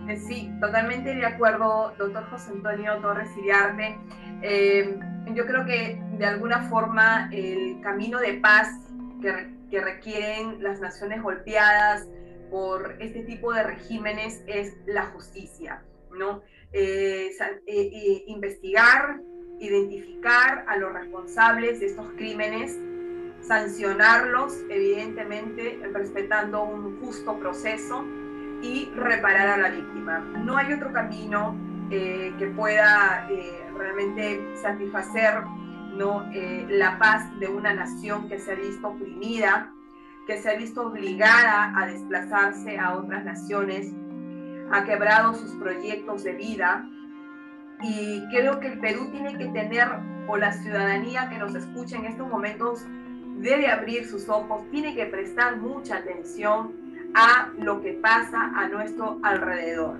Eh, 0.08 0.18
sí, 0.18 0.51
totalmente 0.60 1.15
de 1.15 1.25
acuerdo, 1.25 1.94
doctor 1.98 2.30
José 2.30 2.51
Antonio 2.51 2.98
Torres 2.98 3.30
Iriarte. 3.38 3.98
Eh, 4.42 5.00
yo 5.34 5.46
creo 5.46 5.65
que 5.65 6.01
de 6.18 6.25
alguna 6.25 6.63
forma 6.70 7.30
el 7.32 7.80
camino 7.82 8.20
de 8.20 8.34
paz 8.36 8.68
que, 9.22 9.50
que 9.70 9.80
requieren 9.80 10.62
las 10.62 10.82
naciones 10.82 11.24
golpeadas 11.24 12.06
por 12.54 12.98
este 13.00 13.24
tipo 13.24 13.52
de 13.52 13.64
regímenes 13.64 14.44
es 14.46 14.78
la 14.86 15.08
justicia, 15.08 15.84
¿no? 16.12 16.44
Eh, 16.72 17.32
investigar, 18.28 19.20
identificar 19.60 20.64
a 20.68 20.78
los 20.78 20.94
responsables 20.94 21.80
de 21.80 21.88
estos 21.88 22.08
crímenes 22.16 22.78
sancionarlos, 23.42 24.54
evidentemente 24.70 25.80
respetando 25.92 26.64
un 26.64 27.00
justo 27.02 27.40
proceso 27.40 28.06
y 28.62 28.86
reparar 28.96 29.48
a 29.50 29.58
la 29.58 29.70
víctima. 29.70 30.20
No 30.20 30.56
hay 30.56 30.74
otro 30.74 30.94
camino 30.94 31.58
eh, 31.90 32.34
que 32.38 32.48
pueda 32.48 33.28
eh, 33.32 33.66
realmente 33.76 34.56
satisfacer 34.62 35.42
¿no? 35.98 36.30
Eh, 36.32 36.66
la 36.70 36.98
paz 36.98 37.28
de 37.40 37.48
una 37.48 37.74
nación 37.74 38.28
que 38.28 38.40
se 38.40 38.54
ha 38.54 38.56
visto 38.56 38.88
oprimida, 38.88 39.72
que 40.27 40.38
se 40.38 40.50
ha 40.50 40.56
visto 40.56 40.88
obligada 40.88 41.74
a 41.77 41.86
desplazarse 41.88 42.77
a 42.77 42.96
otras 42.96 43.25
naciones, 43.25 43.92
ha 44.72 44.84
quebrado 44.86 45.34
sus 45.34 45.51
proyectos 45.56 46.24
de 46.24 46.34
vida. 46.34 46.88
Y 47.82 48.24
creo 48.30 48.60
que 48.60 48.68
el 48.68 48.80
Perú 48.80 49.10
tiene 49.12 49.38
que 49.38 49.48
tener, 49.48 49.88
o 50.27 50.38
la 50.38 50.53
ciudadanía 50.53 51.30
que 51.30 51.38
nos 51.38 51.53
escucha 51.56 51.98
en 51.98 52.06
estos 52.06 52.30
momentos, 52.30 52.86
debe 53.39 53.68
abrir 53.68 54.08
sus 54.08 54.30
ojos, 54.30 54.63
tiene 54.72 54.96
que 54.96 55.06
prestar 55.06 55.58
mucha 55.58 55.98
atención 55.98 56.74
a 57.13 57.50
lo 57.60 57.82
que 57.82 57.94
pasa 57.94 58.51
a 58.56 58.68
nuestro 58.70 59.20
alrededor, 59.22 59.98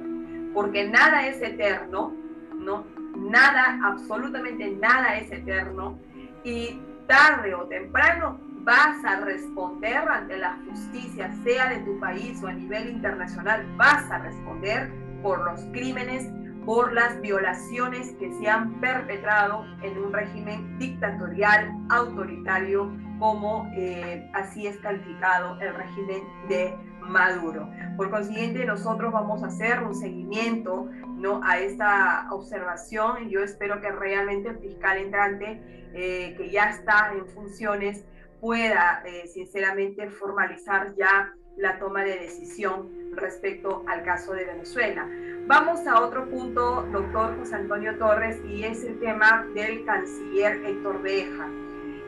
porque 0.54 0.88
nada 0.88 1.28
es 1.28 1.42
eterno, 1.42 2.16
¿no? 2.56 2.86
Nada, 3.16 3.80
absolutamente 3.84 4.72
nada 4.72 5.18
es 5.18 5.32
eterno 5.32 6.00
y 6.44 6.80
tarde 7.08 7.54
o 7.54 7.66
temprano 7.66 8.40
vas 8.64 9.04
a 9.04 9.20
responder 9.22 9.98
ante 9.98 10.38
la 10.38 10.58
justicia, 10.70 11.32
sea 11.44 11.70
de 11.70 11.80
tu 11.80 12.00
país 12.00 12.42
o 12.44 12.48
a 12.48 12.54
nivel 12.54 12.90
internacional, 12.90 13.66
vas 13.78 14.10
a 14.10 14.20
responder 14.20 14.92
por 15.22 15.44
los 15.44 15.62
crímenes, 15.72 16.30
por 16.66 16.94
las 16.94 17.20
violaciones 17.22 18.14
que 18.20 18.32
se 18.34 18.50
han 18.50 18.80
perpetrado 18.80 19.66
en 19.82 19.98
un 19.98 20.14
régimen 20.14 20.78
dictatorial, 20.80 21.72
autoritario, 21.90 22.90
como 23.20 23.70
eh, 23.76 24.30
así 24.34 24.68
es 24.68 24.78
calificado 24.78 25.60
el 25.60 25.76
régimen 25.76 26.22
de 26.48 26.74
Maduro. 27.02 27.70
Por 27.98 28.10
consiguiente, 28.10 28.66
nosotros 28.66 29.12
vamos 29.12 29.44
a 29.44 29.48
hacer 29.48 29.84
un 29.84 29.94
seguimiento 29.94 30.90
¿no? 31.18 31.42
a 31.44 31.58
esta 31.60 32.28
observación. 32.32 33.30
Yo 33.30 33.44
espero 33.44 33.82
que 33.82 33.92
realmente 33.92 34.50
el 34.50 34.60
fiscal 34.60 34.98
entrante, 34.98 35.62
eh, 35.94 36.34
que 36.38 36.50
ya 36.50 36.70
está 36.70 37.12
en 37.14 37.26
funciones, 37.28 38.06
pueda 38.44 39.02
eh, 39.06 39.26
sinceramente 39.28 40.10
formalizar 40.10 40.94
ya 40.98 41.34
la 41.56 41.80
toma 41.80 42.04
de 42.04 42.20
decisión 42.20 42.90
respecto 43.16 43.86
al 43.88 44.04
caso 44.04 44.34
de 44.34 44.44
Venezuela. 44.44 45.08
Vamos 45.48 45.88
a 45.88 46.02
otro 46.02 46.30
punto, 46.30 46.82
doctor 46.92 47.38
José 47.40 47.56
Antonio 47.56 47.98
Torres, 47.98 48.42
y 48.46 48.66
es 48.66 48.84
el 48.84 49.00
tema 49.00 49.48
del 49.56 49.86
canciller 49.86 50.62
Héctor 50.66 51.02
Beja. 51.02 51.48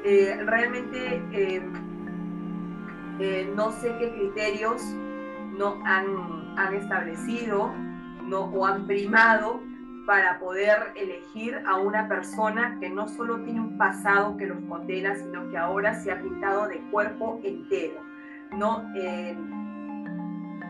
Eh, 0.03 0.37
realmente 0.45 1.21
eh, 1.31 1.61
no 3.55 3.71
sé 3.71 3.95
qué 3.97 4.11
criterios 4.11 4.83
no 5.57 5.81
han, 5.85 6.59
han 6.59 6.73
establecido 6.73 7.71
¿no? 8.23 8.41
o 8.47 8.65
han 8.65 8.85
primado 8.87 9.61
para 10.05 10.39
poder 10.39 10.93
elegir 10.95 11.61
a 11.65 11.77
una 11.77 12.07
persona 12.07 12.77
que 12.79 12.89
no 12.89 13.07
solo 13.07 13.39
tiene 13.41 13.59
un 13.59 13.77
pasado 13.77 14.37
que 14.37 14.45
los 14.45 14.59
condena, 14.69 15.15
sino 15.15 15.49
que 15.49 15.57
ahora 15.57 15.95
se 15.95 16.11
ha 16.11 16.21
pintado 16.21 16.67
de 16.67 16.79
cuerpo 16.91 17.39
entero. 17.43 18.05
¿no? 18.51 18.85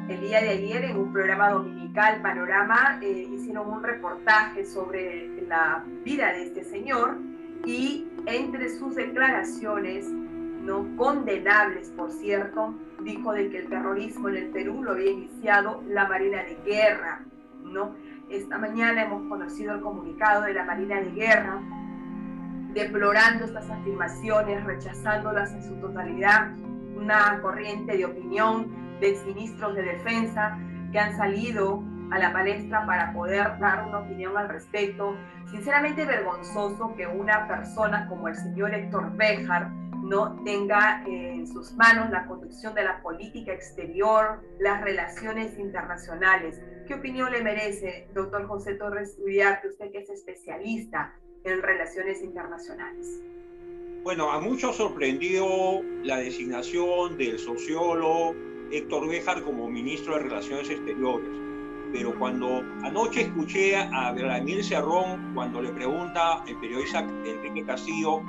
el 0.08 0.22
día 0.22 0.42
de 0.42 0.50
ayer 0.50 0.86
en 0.86 0.98
un 0.98 1.12
programa 1.12 1.50
dominical, 1.50 2.22
Panorama, 2.22 3.00
eh, 3.02 3.28
hicieron 3.32 3.70
un 3.70 3.84
reportaje 3.84 4.66
sobre 4.66 5.42
la 5.48 5.84
vida 6.04 6.32
de 6.34 6.44
este 6.44 6.64
señor 6.64 7.18
y 7.66 8.08
entre 8.28 8.70
sus 8.78 8.96
declaraciones, 8.96 10.08
no 10.08 10.86
condenables 10.96 11.90
por 11.92 12.12
cierto, 12.12 12.76
dijo 13.04 13.34
de 13.34 13.50
que 13.50 13.60
el 13.60 13.70
terrorismo 13.70 14.30
en 14.30 14.36
el 14.36 14.48
Perú 14.50 14.84
lo 14.84 14.92
había 14.92 15.12
iniciado 15.12 15.84
la 15.88 16.08
Marina 16.08 16.44
de 16.44 16.58
Guerra, 16.66 17.22
¿no? 17.64 17.96
Esta 18.30 18.58
mañana 18.58 19.04
hemos 19.04 19.30
conocido 19.30 19.76
el 19.76 19.82
comunicado 19.82 20.44
de 20.44 20.54
la 20.54 20.66
Marina 20.66 21.00
de 21.00 21.12
Guerra 21.12 21.62
deplorando 22.74 23.46
estas 23.46 23.70
afirmaciones, 23.70 24.64
rechazándolas 24.64 25.54
en 25.54 25.64
su 25.64 25.76
totalidad, 25.76 26.52
una 26.96 27.40
corriente 27.42 27.96
de 27.96 28.06
opinión 28.06 29.00
de 29.00 29.12
exministros 29.12 29.76
de 29.76 29.84
defensa 29.84 30.58
que 30.92 31.00
han 31.00 31.16
salido 31.16 31.84
a 32.12 32.18
la 32.18 32.34
palestra 32.34 32.86
para 32.86 33.14
poder 33.14 33.60
dar 33.60 33.86
una 33.88 34.00
opinión 34.00 34.36
al 34.38 34.50
respecto. 34.50 35.16
Sinceramente 35.52 36.04
vergonzoso 36.06 36.96
que 36.96 37.08
una 37.08 37.48
persona 37.48 38.08
como 38.10 38.28
el 38.28 38.36
señor 38.36 38.74
Héctor 38.74 39.16
Béjar 39.16 39.70
no 40.04 40.36
tenga 40.44 41.04
en 41.06 41.48
sus 41.48 41.74
manos 41.74 42.10
la 42.10 42.26
conducción 42.26 42.74
de 42.76 42.84
la 42.84 43.02
política 43.02 43.54
exterior, 43.54 44.42
las 44.60 44.82
relaciones 44.82 45.58
internacionales. 45.58 46.62
¿Qué 46.88 46.94
opinión 46.94 47.32
le 47.32 47.42
merece, 47.42 48.08
doctor 48.14 48.46
José 48.48 48.76
Torres 48.76 49.18
Uriarte, 49.20 49.70
usted 49.70 49.92
que 49.92 50.00
es 50.00 50.10
especialista 50.10 51.16
en 51.44 51.62
relaciones 51.64 52.22
internacionales? 52.22 53.24
Bueno, 54.04 54.32
a 54.32 54.40
muchos 54.40 54.76
sorprendió 54.76 55.82
la 56.04 56.18
designación 56.18 57.18
del 57.18 57.40
sociólogo 57.40 58.36
Héctor 58.72 59.10
Béjar 59.10 59.42
como 59.42 59.68
ministro 59.68 60.14
de 60.14 60.24
Relaciones 60.24 60.70
Exteriores. 60.70 61.28
Pero 61.92 62.18
cuando 62.20 62.60
anoche 62.84 63.22
escuché 63.22 63.76
a 63.76 64.12
Vladimir 64.12 64.64
Cerrón, 64.64 65.34
cuando 65.34 65.64
le 65.64 65.72
pregunta 65.72 66.44
el 66.48 66.60
periodista 66.60 67.00
Enrique 67.00 67.66
Castillo 67.66 68.22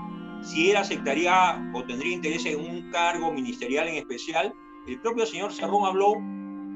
si 0.42 0.70
él 0.70 0.76
aceptaría 0.78 1.70
o 1.74 1.84
tendría 1.84 2.14
interés 2.14 2.46
en 2.46 2.60
un 2.60 2.90
cargo 2.90 3.32
ministerial 3.32 3.88
en 3.88 3.96
especial, 3.96 4.54
el 4.86 4.98
propio 5.00 5.26
señor 5.26 5.52
Cerrón 5.52 5.84
habló 5.84 6.14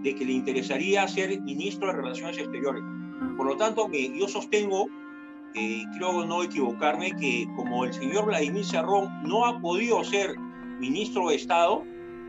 de 0.03 0.15
que 0.15 0.25
le 0.25 0.33
interesaría 0.33 1.07
ser 1.09 1.41
ministro 1.43 1.89
de 1.89 1.95
Relaciones 1.95 2.39
Exteriores. 2.39 2.83
Por 3.37 3.47
lo 3.47 3.57
tanto, 3.57 3.89
que 3.89 4.17
yo 4.19 4.29
sostengo 4.29 4.89
eh, 5.55 5.83
creo 5.97 6.25
no 6.25 6.43
equivocarme, 6.43 7.13
que 7.17 7.49
como 7.57 7.85
el 7.85 7.93
señor 7.93 8.27
Vladimir 8.27 8.65
Cerrón 8.65 9.11
no 9.25 9.47
ha 9.47 9.61
podido 9.61 10.05
ser 10.05 10.39
ministro 10.79 11.29
de 11.29 11.35
Estado, 11.35 11.85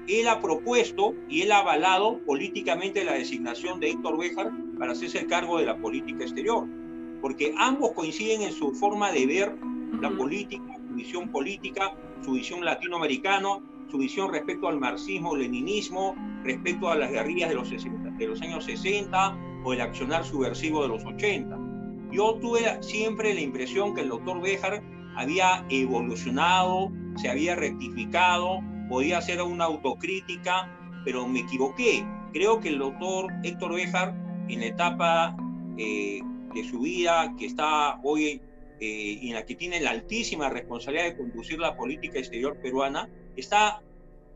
él 0.07 0.27
ha 0.27 0.41
propuesto 0.41 1.13
y 1.29 1.43
él 1.43 1.51
ha 1.51 1.59
avalado 1.59 2.19
políticamente 2.25 3.03
la 3.03 3.13
designación 3.13 3.79
de 3.79 3.91
Héctor 3.91 4.17
Béjar 4.17 4.51
para 4.79 4.93
hacerse 4.93 5.19
el 5.19 5.27
cargo 5.27 5.59
de 5.59 5.65
la 5.65 5.77
política 5.77 6.23
exterior, 6.23 6.67
porque 7.21 7.53
ambos 7.57 7.91
coinciden 7.91 8.41
en 8.41 8.51
su 8.51 8.71
forma 8.71 9.11
de 9.11 9.27
ver 9.27 9.55
la 10.01 10.09
política, 10.09 10.79
su 10.87 10.95
visión 10.95 11.29
política, 11.29 11.93
su 12.23 12.31
visión 12.31 12.65
latinoamericana, 12.65 13.59
su 13.89 13.99
visión 13.99 14.31
respecto 14.31 14.67
al 14.67 14.79
marxismo-leninismo, 14.79 16.15
respecto 16.43 16.89
a 16.89 16.95
las 16.95 17.11
guerrillas 17.11 17.49
de 17.49 17.55
los, 17.55 17.69
de 17.69 18.27
los 18.27 18.41
años 18.41 18.65
60 18.65 19.37
o 19.63 19.73
el 19.73 19.81
accionar 19.81 20.25
subversivo 20.25 20.81
de 20.83 20.89
los 20.89 21.05
80. 21.05 21.57
Yo 22.11 22.35
tuve 22.35 22.61
siempre 22.81 23.33
la 23.33 23.41
impresión 23.41 23.93
que 23.93 24.01
el 24.01 24.09
doctor 24.09 24.41
Béjar 24.41 24.83
había 25.15 25.65
evolucionado, 25.69 26.91
se 27.15 27.29
había 27.29 27.55
rectificado, 27.55 28.59
podía 28.89 29.19
hacer 29.19 29.41
una 29.41 29.65
autocrítica, 29.65 30.69
pero 31.05 31.27
me 31.27 31.39
equivoqué. 31.39 32.05
Creo 32.33 32.59
que 32.59 32.69
el 32.69 32.79
doctor 32.79 33.31
Héctor 33.43 33.75
Béjar, 33.75 34.15
en 34.47 34.59
la 34.59 34.65
etapa 34.65 35.37
eh, 35.77 36.21
de 36.53 36.63
su 36.63 36.79
vida 36.81 37.33
que 37.37 37.45
está 37.45 37.99
hoy 38.03 38.41
eh, 38.79 39.19
en 39.21 39.33
la 39.33 39.45
que 39.45 39.55
tiene 39.55 39.79
la 39.79 39.91
altísima 39.91 40.49
responsabilidad 40.49 41.05
de 41.05 41.17
conducir 41.17 41.59
la 41.59 41.77
política 41.77 42.19
exterior 42.19 42.57
peruana, 42.61 43.09
está 43.35 43.81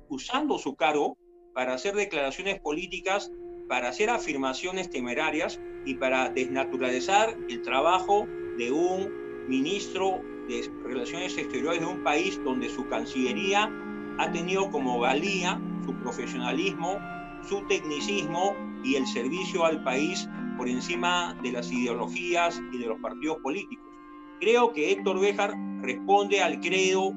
usando 0.08 0.58
su 0.58 0.76
cargo 0.76 1.18
para 1.56 1.74
hacer 1.74 1.96
declaraciones 1.96 2.60
políticas 2.60 3.32
para 3.68 3.89
hacer 3.89 4.10
afirmaciones 4.10 4.89
temerarias 4.89 5.60
y 5.86 5.96
para 5.96 6.30
desnaturalizar 6.30 7.36
el 7.50 7.62
trabajo 7.62 8.28
de 8.58 8.72
un 8.72 9.12
ministro 9.48 10.22
de 10.48 10.70
Relaciones 10.84 11.38
Exteriores 11.38 11.80
de 11.80 11.88
un 11.88 12.04
país 12.04 12.39
donde 12.44 12.70
su 12.70 12.88
Cancillería 12.88 13.72
ha 14.20 14.32
tenido 14.32 14.70
como 14.70 15.00
valía 15.00 15.60
su 15.86 15.96
profesionalismo, 15.96 17.00
su 17.48 17.65
tecnicismo 17.68 18.56
y 18.84 18.96
el 18.96 19.08
servicio 19.08 19.65
al 19.65 19.84
país 19.84 20.30
por 20.58 20.70
encima 20.70 21.36
de 21.41 21.52
las 21.52 21.72
ideologías 21.72 22.62
y 22.72 22.78
de 22.78 22.86
los 22.86 23.00
partidos 23.00 23.38
políticos. 23.39 23.86
Creo 24.39 24.72
que 24.74 24.91
Héctor 24.91 25.20
Béjar 25.20 25.54
responde 25.82 26.41
al 26.41 26.60
credo 26.60 27.13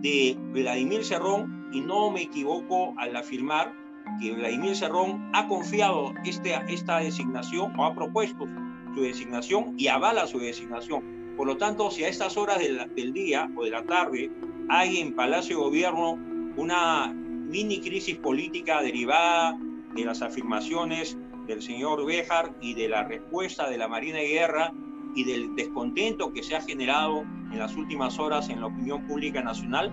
de 0.00 0.36
Vladimir 0.52 1.04
Cerrón 1.04 1.68
y 1.72 1.80
no 1.82 2.10
me 2.10 2.22
equivoco 2.22 2.94
al 2.96 3.14
afirmar 3.16 3.79
que 4.20 4.32
Vladimir 4.32 4.76
Cerrón 4.76 5.30
ha 5.32 5.46
confiado 5.48 6.12
este, 6.24 6.54
esta 6.68 6.98
designación 6.98 7.78
o 7.78 7.84
ha 7.84 7.94
propuesto 7.94 8.46
su 8.94 9.02
designación 9.02 9.74
y 9.78 9.88
avala 9.88 10.26
su 10.26 10.38
designación. 10.38 11.34
Por 11.36 11.46
lo 11.46 11.56
tanto, 11.56 11.90
si 11.90 12.04
a 12.04 12.08
estas 12.08 12.36
horas 12.36 12.58
del, 12.58 13.12
día 13.12 13.50
o 13.56 13.64
de 13.64 13.70
la 13.70 13.82
tarde 13.84 14.30
hay 14.68 14.98
en 14.98 15.14
Palacio 15.14 15.58
Gobierno 15.58 16.18
una 16.56 17.12
mini 17.14 17.80
crisis 17.80 18.16
política 18.16 18.82
derivada 18.82 19.58
de 19.94 20.04
las 20.04 20.22
afirmaciones 20.22 21.16
del 21.46 21.62
señor 21.62 22.04
Béjar 22.04 22.54
y 22.60 22.74
de 22.74 22.88
la 22.88 23.04
respuesta 23.04 23.68
de 23.70 23.78
la 23.78 23.88
Marina 23.88 24.18
de 24.18 24.28
Guerra 24.28 24.72
y 25.14 25.24
del 25.24 25.54
descontento 25.56 26.32
que 26.32 26.42
se 26.42 26.54
ha 26.54 26.60
generado 26.60 27.22
en 27.22 27.58
las 27.58 27.74
últimas 27.74 28.18
horas 28.18 28.48
en 28.48 28.60
la 28.60 28.66
opinión 28.66 29.06
pública 29.06 29.42
nacional, 29.42 29.90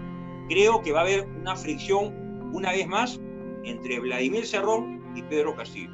creo 0.49 0.81
que 0.81 0.91
va 0.91 0.99
a 0.99 1.03
haber 1.03 1.25
una 1.39 1.55
fricción 1.55 2.13
una 2.53 2.71
vez 2.71 2.87
más 2.87 3.19
entre 3.63 3.99
Vladimir 3.99 4.45
Cerrón 4.45 5.01
y 5.15 5.21
Pedro 5.23 5.55
Castillo. 5.55 5.91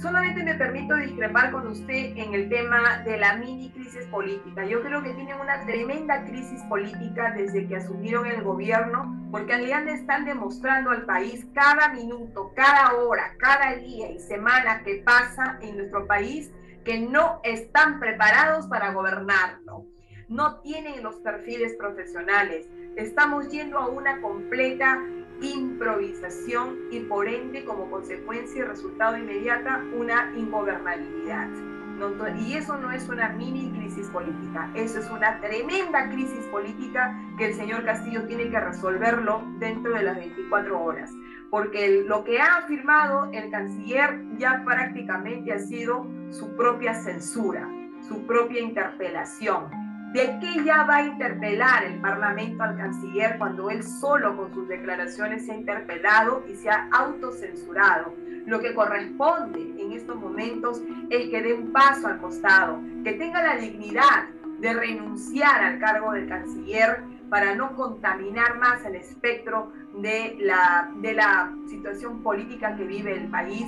Solamente 0.00 0.44
me 0.44 0.54
permito 0.54 0.94
discrepar 0.94 1.50
con 1.52 1.66
usted 1.68 2.16
en 2.16 2.34
el 2.34 2.50
tema 2.50 2.98
de 2.98 3.16
la 3.16 3.36
mini 3.36 3.70
crisis 3.70 4.04
política. 4.06 4.66
Yo 4.66 4.82
creo 4.82 5.02
que 5.02 5.14
tienen 5.14 5.40
una 5.40 5.64
tremenda 5.64 6.22
crisis 6.26 6.62
política 6.64 7.32
desde 7.34 7.66
que 7.66 7.76
asumieron 7.76 8.26
el 8.26 8.42
gobierno, 8.42 9.28
porque 9.30 9.54
en 9.54 9.66
realidad 9.66 9.88
están 9.88 10.26
demostrando 10.26 10.90
al 10.90 11.06
país 11.06 11.46
cada 11.54 11.88
minuto, 11.94 12.52
cada 12.54 12.94
hora, 12.94 13.34
cada 13.38 13.74
día 13.76 14.10
y 14.12 14.18
semana 14.18 14.82
que 14.84 15.02
pasa 15.04 15.58
en 15.62 15.78
nuestro 15.78 16.06
país 16.06 16.52
que 16.84 17.00
no 17.00 17.40
están 17.42 17.98
preparados 17.98 18.66
para 18.66 18.92
gobernarlo. 18.92 19.86
No 20.28 20.60
tienen 20.60 21.02
los 21.02 21.16
perfiles 21.16 21.74
profesionales. 21.74 22.68
Estamos 22.96 23.48
yendo 23.48 23.78
a 23.78 23.88
una 23.88 24.20
completa 24.20 25.02
improvisación 25.40 26.78
y 26.90 27.00
por 27.00 27.28
ende 27.28 27.64
como 27.64 27.90
consecuencia 27.90 28.60
y 28.60 28.64
resultado 28.64 29.16
inmediata 29.16 29.82
una 29.96 30.32
ingobernabilidad. 30.36 31.48
Y 32.38 32.54
eso 32.54 32.76
no 32.76 32.90
es 32.90 33.08
una 33.08 33.30
mini 33.30 33.70
crisis 33.70 34.08
política, 34.08 34.70
eso 34.74 34.98
es 34.98 35.10
una 35.10 35.40
tremenda 35.40 36.10
crisis 36.10 36.44
política 36.46 37.18
que 37.38 37.46
el 37.46 37.54
señor 37.54 37.86
Castillo 37.86 38.26
tiene 38.26 38.50
que 38.50 38.60
resolverlo 38.60 39.42
dentro 39.58 39.94
de 39.94 40.02
las 40.02 40.16
24 40.16 40.78
horas, 40.78 41.10
porque 41.48 42.04
lo 42.06 42.22
que 42.22 42.38
ha 42.38 42.58
afirmado 42.58 43.30
el 43.32 43.50
canciller 43.50 44.22
ya 44.36 44.62
prácticamente 44.62 45.54
ha 45.54 45.58
sido 45.58 46.06
su 46.30 46.54
propia 46.54 46.92
censura, 46.92 47.66
su 48.06 48.26
propia 48.26 48.60
interpelación 48.60 49.85
¿De 50.12 50.38
qué 50.40 50.64
ya 50.64 50.84
va 50.84 50.96
a 50.96 51.02
interpelar 51.02 51.84
el 51.84 52.00
Parlamento 52.00 52.62
al 52.62 52.76
canciller 52.76 53.36
cuando 53.38 53.70
él 53.70 53.82
solo 53.82 54.36
con 54.36 54.52
sus 54.54 54.68
declaraciones 54.68 55.44
se 55.44 55.52
ha 55.52 55.56
interpelado 55.56 56.44
y 56.48 56.54
se 56.54 56.70
ha 56.70 56.88
autocensurado? 56.92 58.14
Lo 58.46 58.60
que 58.60 58.74
corresponde 58.74 59.60
en 59.60 59.92
estos 59.92 60.16
momentos 60.16 60.80
es 61.10 61.28
que 61.28 61.42
dé 61.42 61.52
un 61.52 61.72
paso 61.72 62.06
al 62.06 62.18
costado, 62.18 62.80
que 63.02 63.14
tenga 63.14 63.42
la 63.42 63.56
dignidad 63.56 64.28
de 64.60 64.72
renunciar 64.72 65.62
al 65.62 65.78
cargo 65.80 66.12
del 66.12 66.28
canciller 66.28 67.02
para 67.28 67.54
no 67.54 67.74
contaminar 67.74 68.56
más 68.58 68.84
el 68.84 68.94
espectro 68.94 69.72
de 70.00 70.36
la, 70.40 70.90
de 70.96 71.14
la 71.14 71.52
situación 71.66 72.22
política 72.22 72.76
que 72.76 72.84
vive 72.84 73.12
el 73.16 73.28
país 73.28 73.66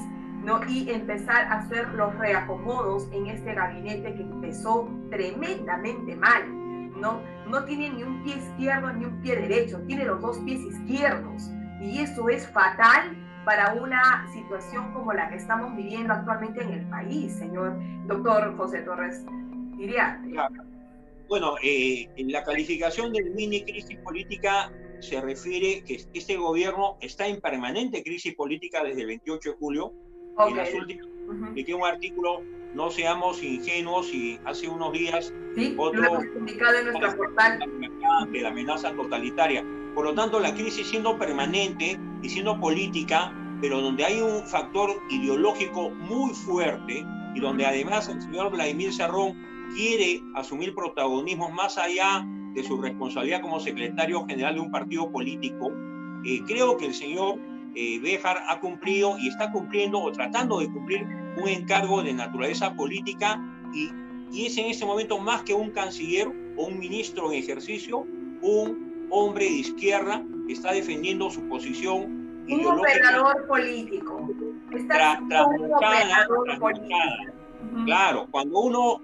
¿no? 0.49 0.61
y 0.67 0.91
empezar 0.91 1.45
a 1.45 1.59
hacer 1.59 1.89
los 1.91 2.15
reacomodos 2.17 3.07
en 3.13 3.27
este 3.27 3.53
gabinete 3.53 4.15
que 4.15 4.23
empezó 4.23 4.89
tremendamente 5.11 6.17
mal. 6.17 6.43
¿no? 6.99 7.21
no 7.47 7.65
tiene 7.65 7.91
ni 7.91 8.03
un 8.03 8.25
pie 8.25 8.37
izquierdo 8.37 8.93
ni 8.95 9.05
un 9.05 9.21
pie 9.21 9.37
derecho, 9.37 9.79
tiene 9.87 10.07
los 10.07 10.23
dos 10.23 10.39
pies 10.39 10.61
izquierdos. 10.61 11.51
Y 11.83 12.01
eso 12.01 12.29
es 12.31 12.49
fatal 12.49 13.17
para 13.45 13.75
una 13.75 14.27
situación 14.33 14.93
como 14.95 15.13
la 15.13 15.29
que 15.29 15.37
estamos 15.37 15.77
viviendo 15.77 16.15
actualmente 16.15 16.63
en 16.63 16.73
el 16.73 16.87
país, 16.89 17.33
señor 17.35 17.79
doctor 18.07 18.57
José 18.57 18.81
Torres 18.81 19.25
diría. 19.77 20.21
Bueno, 21.29 21.57
eh, 21.63 22.09
en 22.17 22.33
la 22.33 22.43
calificación 22.43 23.13
del 23.13 23.31
mini 23.33 23.63
crisis 23.63 23.99
política 23.99 24.73
se 25.01 25.21
refiere 25.21 25.85
que 25.85 26.03
este 26.15 26.37
gobierno 26.37 26.97
está 27.01 27.27
en 27.27 27.41
permanente 27.41 28.03
crisis 28.03 28.35
política 28.35 28.83
desde 28.83 29.03
el 29.03 29.09
28 29.09 29.51
de 29.51 29.57
julio. 29.57 29.93
En 30.47 30.57
las 30.57 30.73
últimas, 30.73 31.07
un 31.27 31.85
artículo, 31.85 32.43
no 32.75 32.91
seamos 32.91 33.43
ingenuos, 33.43 34.15
y 34.15 34.39
hace 34.45 34.69
unos 34.69 34.93
días 34.93 35.35
¿Sí? 35.57 35.75
otro 35.77 36.03
publicado 36.33 36.79
en 36.79 36.87
nuestra 36.87 37.17
portal 37.17 37.59
de 38.31 38.41
la 38.41 38.49
amenaza 38.49 38.93
totalitaria. 38.95 39.65
Por 39.95 40.05
lo 40.05 40.15
tanto, 40.15 40.39
la 40.39 40.55
crisis 40.55 40.87
siendo 40.87 41.19
permanente 41.19 41.99
y 42.23 42.29
siendo 42.29 42.59
política, 42.61 43.33
pero 43.61 43.81
donde 43.81 44.05
hay 44.05 44.21
un 44.21 44.47
factor 44.47 44.91
ideológico 45.11 45.91
muy 45.91 46.33
fuerte 46.33 47.05
y 47.35 47.41
donde 47.41 47.67
además 47.67 48.09
el 48.09 48.23
señor 48.23 48.53
Vladimir 48.53 48.93
Serrón 48.93 49.35
quiere 49.75 50.23
asumir 50.37 50.73
protagonismo 50.75 51.51
más 51.51 51.79
allá 51.79 52.25
de 52.55 52.63
su 52.63 52.81
responsabilidad 52.81 53.41
como 53.41 53.59
secretario 53.59 54.25
general 54.27 54.55
de 54.55 54.61
un 54.61 54.71
partido 54.71 55.11
político, 55.11 55.73
eh, 56.25 56.43
creo 56.47 56.77
que 56.77 56.87
el 56.87 56.95
señor 56.95 57.39
eh, 57.75 57.99
Béjar 58.01 58.43
ha 58.49 58.61
cumplido 58.61 59.17
y 59.19 59.29
está 59.29 59.51
cumpliendo 59.53 60.01
o 60.01 60.13
tratando 60.13 60.61
de 60.61 60.71
cumplir 60.71 61.07
un 61.41 61.49
encargo 61.49 62.03
de 62.03 62.13
naturaleza 62.13 62.75
política 62.75 63.41
y, 63.73 63.91
y 64.33 64.47
es 64.47 64.57
en 64.59 64.67
ese 64.67 64.85
momento 64.85 65.19
más 65.19 65.43
que 65.43 65.55
un 65.55 65.71
canciller 65.71 66.29
o 66.57 66.67
un 66.67 66.79
ministro 66.79 67.33
en 67.33 67.39
ejercicio, 67.39 68.07
un 68.43 69.09
hombre 69.11 69.45
de 69.45 69.53
izquierda 69.53 70.23
que 70.47 70.53
está 70.53 70.73
defendiendo 70.73 71.31
su 71.31 71.47
posición 71.49 72.19
un 72.51 72.67
operador 72.67 73.47
político. 73.47 74.29
Está 74.73 75.21
un 75.21 75.73
operador 75.73 76.59
político. 76.59 76.97
Claro, 77.85 78.27
cuando 78.31 78.61
uno 78.61 79.01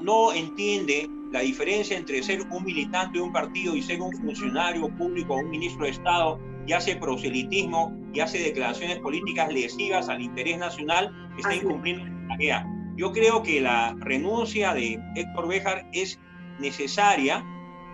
no 0.00 0.32
entiende 0.32 1.08
la 1.30 1.40
diferencia 1.40 1.96
entre 1.96 2.22
ser 2.22 2.40
un 2.50 2.64
militante 2.64 3.18
de 3.18 3.24
un 3.24 3.32
partido 3.32 3.76
y 3.76 3.82
ser 3.82 4.00
un 4.00 4.12
funcionario 4.12 4.88
público 4.96 5.34
o 5.34 5.38
un 5.38 5.50
ministro 5.50 5.84
de 5.84 5.90
Estado 5.90 6.40
y 6.66 6.72
hace 6.72 6.96
proselitismo 6.96 7.94
y 8.16 8.20
hace 8.20 8.38
declaraciones 8.38 8.98
políticas 9.00 9.52
lesivas 9.52 10.08
al 10.08 10.22
interés 10.22 10.56
nacional, 10.56 11.12
está 11.36 11.54
incumpliendo 11.54 12.06
la 12.06 12.28
tarea. 12.28 12.66
Yo 12.96 13.12
creo 13.12 13.42
que 13.42 13.60
la 13.60 13.94
renuncia 13.98 14.72
de 14.72 14.98
Héctor 15.14 15.48
Béjar 15.48 15.86
es 15.92 16.18
necesaria 16.58 17.44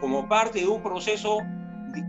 como 0.00 0.28
parte 0.28 0.60
de 0.60 0.68
un 0.68 0.80
proceso 0.80 1.38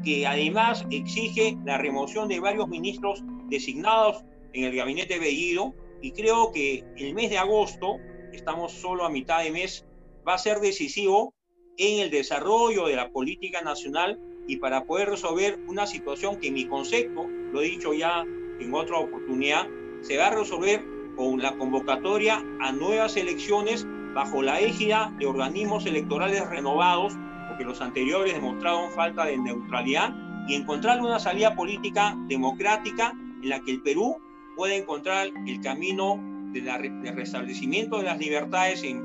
que 0.04 0.28
además 0.28 0.86
exige 0.92 1.58
la 1.66 1.80
remoción 1.80 2.28
de 2.28 2.40
varios 2.40 2.68
ministros 2.68 3.24
designados 3.50 4.24
en 4.54 4.66
el 4.66 4.76
gabinete 4.76 5.18
Bellido 5.18 5.74
y 6.04 6.12
creo 6.12 6.52
que 6.52 6.84
el 6.98 7.16
mes 7.16 7.32
de 7.32 7.40
agosto 7.40 7.98
estamos 8.32 8.74
solo 8.74 9.06
a 9.06 9.10
mitad 9.10 9.44
de 9.44 9.50
mes, 9.50 9.88
va 10.28 10.36
a 10.36 10.38
ser 10.38 10.60
decisivo 10.60 11.34
en 11.78 12.00
el 12.00 12.12
desarrollo 12.12 12.86
de 12.86 12.96
la 12.96 13.10
política 13.10 13.64
nacional 13.64 14.20
y 14.48 14.58
para 14.58 14.86
poder 14.86 15.10
resolver 15.10 15.60
una 15.68 15.88
situación 15.88 16.38
que 16.38 16.48
en 16.48 16.56
mi 16.56 16.66
concepto, 16.66 17.28
lo 17.52 17.62
he 17.62 17.66
dicho 17.66 17.94
ya 17.94 18.26
en 18.60 18.74
otra 18.74 18.98
oportunidad, 18.98 19.68
se 20.02 20.18
va 20.18 20.28
a 20.28 20.36
resolver 20.36 20.84
con 21.16 21.42
la 21.42 21.56
convocatoria 21.58 22.44
a 22.60 22.72
nuevas 22.72 23.16
elecciones 23.18 23.88
bajo 24.14 24.42
la 24.42 24.60
égida 24.60 25.14
de 25.18 25.26
organismos 25.26 25.86
electorales 25.86 26.48
renovados, 26.50 27.14
porque 27.48 27.64
los 27.64 27.82
anteriores 27.82 28.34
demostraron 28.34 28.92
falta 28.92 29.26
de 29.26 29.38
neutralidad, 29.38 30.14
y 30.48 30.56
encontrar 30.56 31.00
una 31.00 31.20
salida 31.20 31.56
política 31.56 32.18
democrática 32.28 33.14
en 33.42 33.50
la 33.50 33.62
que 33.62 33.72
el 33.72 33.82
Perú 33.82 34.18
pueda 34.58 34.76
encontrar 34.76 35.28
el 35.48 35.62
camino 35.62 36.20
de, 36.52 37.12
restablecimiento 37.16 38.00
de 38.00 38.04
las 38.04 38.20
libertades 38.20 38.84
en 38.84 39.02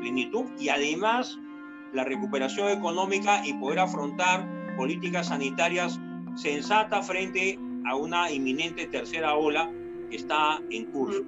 plenitud 0.00 0.44
y 0.58 0.68
además 0.68 1.38
la 1.92 2.04
recuperación 2.04 2.68
económica 2.68 3.44
y 3.44 3.54
poder 3.54 3.80
afrontar 3.80 4.46
políticas 4.76 5.28
sanitarias 5.28 5.98
sensatas 6.36 7.06
frente 7.06 7.58
a 7.86 7.96
una 7.96 8.30
inminente 8.30 8.86
tercera 8.86 9.34
ola 9.34 9.70
que 10.10 10.16
está 10.16 10.60
en 10.70 10.86
curso. 10.86 11.22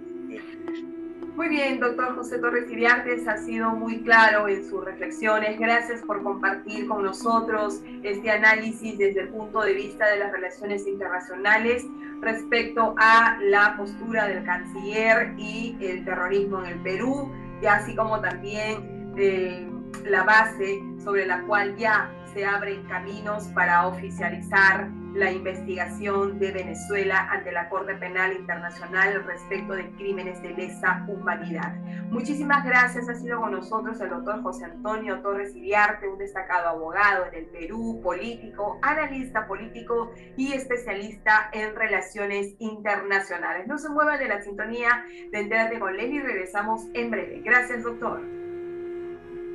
Muy 1.37 1.49
bien, 1.49 1.81
doctor 1.81 2.17
José 2.17 2.39
Torres 2.39 2.71
Iriartes, 2.71 3.27
ha 3.27 3.39
sido 3.39 3.71
muy 3.71 4.03
claro 4.03 4.47
en 4.47 4.69
sus 4.69 4.85
reflexiones. 4.85 5.59
Gracias 5.59 6.03
por 6.03 6.23
compartir 6.23 6.87
con 6.87 7.03
nosotros 7.03 7.81
este 8.03 8.31
análisis 8.31 8.99
desde 8.99 9.23
el 9.23 9.29
punto 9.29 9.63
de 9.63 9.73
vista 9.73 10.07
de 10.11 10.19
las 10.19 10.33
relaciones 10.33 10.87
internacionales 10.87 11.87
respecto 12.21 12.95
a 12.99 13.39
la 13.41 13.75
postura 13.79 14.27
del 14.27 14.45
canciller 14.45 15.33
y 15.39 15.77
el 15.81 16.05
terrorismo 16.05 16.63
en 16.63 16.73
el 16.73 16.79
Perú, 16.81 17.33
y 17.63 17.67
así 17.67 17.97
como 17.97 18.21
también 18.21 19.15
eh, 19.17 19.67
la 20.05 20.25
base 20.25 20.83
sobre 21.03 21.27
la 21.27 21.43
cual 21.43 21.77
ya 21.77 22.11
se 22.33 22.45
abren 22.45 22.85
caminos 22.85 23.45
para 23.49 23.87
oficializar 23.87 24.89
la 25.15 25.33
investigación 25.33 26.39
de 26.39 26.53
Venezuela 26.53 27.29
ante 27.31 27.51
la 27.51 27.69
Corte 27.69 27.95
Penal 27.97 28.33
Internacional 28.33 29.25
respecto 29.27 29.73
de 29.73 29.91
crímenes 29.97 30.41
de 30.41 30.51
lesa 30.51 31.05
humanidad. 31.09 31.75
Muchísimas 32.11 32.65
gracias. 32.65 33.09
Ha 33.09 33.17
sido 33.17 33.41
con 33.41 33.51
nosotros 33.51 34.01
el 34.01 34.11
doctor 34.11 34.43
José 34.43 34.67
Antonio 34.67 35.21
Torres 35.21 35.55
Iriarte, 35.57 36.09
un 36.09 36.19
destacado 36.19 36.69
abogado 36.69 37.27
en 37.27 37.35
el 37.35 37.47
Perú, 37.47 38.01
político, 38.03 38.79
analista 38.83 39.49
político 39.49 40.13
y 40.37 40.53
especialista 40.53 41.51
en 41.53 41.75
relaciones 41.75 42.55
internacionales. 42.61 43.67
No 43.67 43.79
se 43.79 43.89
mueva 43.89 44.17
de 44.17 44.29
la 44.29 44.43
sintonía 44.43 45.05
de 45.33 45.41
Entérate 45.41 45.81
con 45.81 45.97
Leslie. 45.97 46.23
Regresamos 46.23 46.87
en 46.95 47.11
breve. 47.11 47.41
Gracias, 47.45 47.83
doctor. 47.83 48.40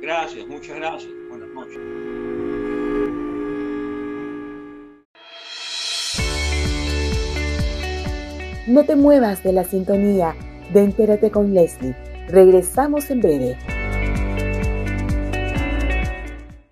Gracias, 0.00 0.46
muchas 0.46 0.76
gracias. 0.76 1.12
Buenas 1.28 1.48
noches. 1.50 1.78
No 8.66 8.84
te 8.84 8.96
muevas 8.96 9.42
de 9.44 9.52
la 9.52 9.64
sintonía 9.64 10.34
de 10.72 10.82
Entérate 10.82 11.30
con 11.30 11.54
Leslie. 11.54 11.94
Regresamos 12.28 13.10
en 13.10 13.20
breve. 13.20 13.56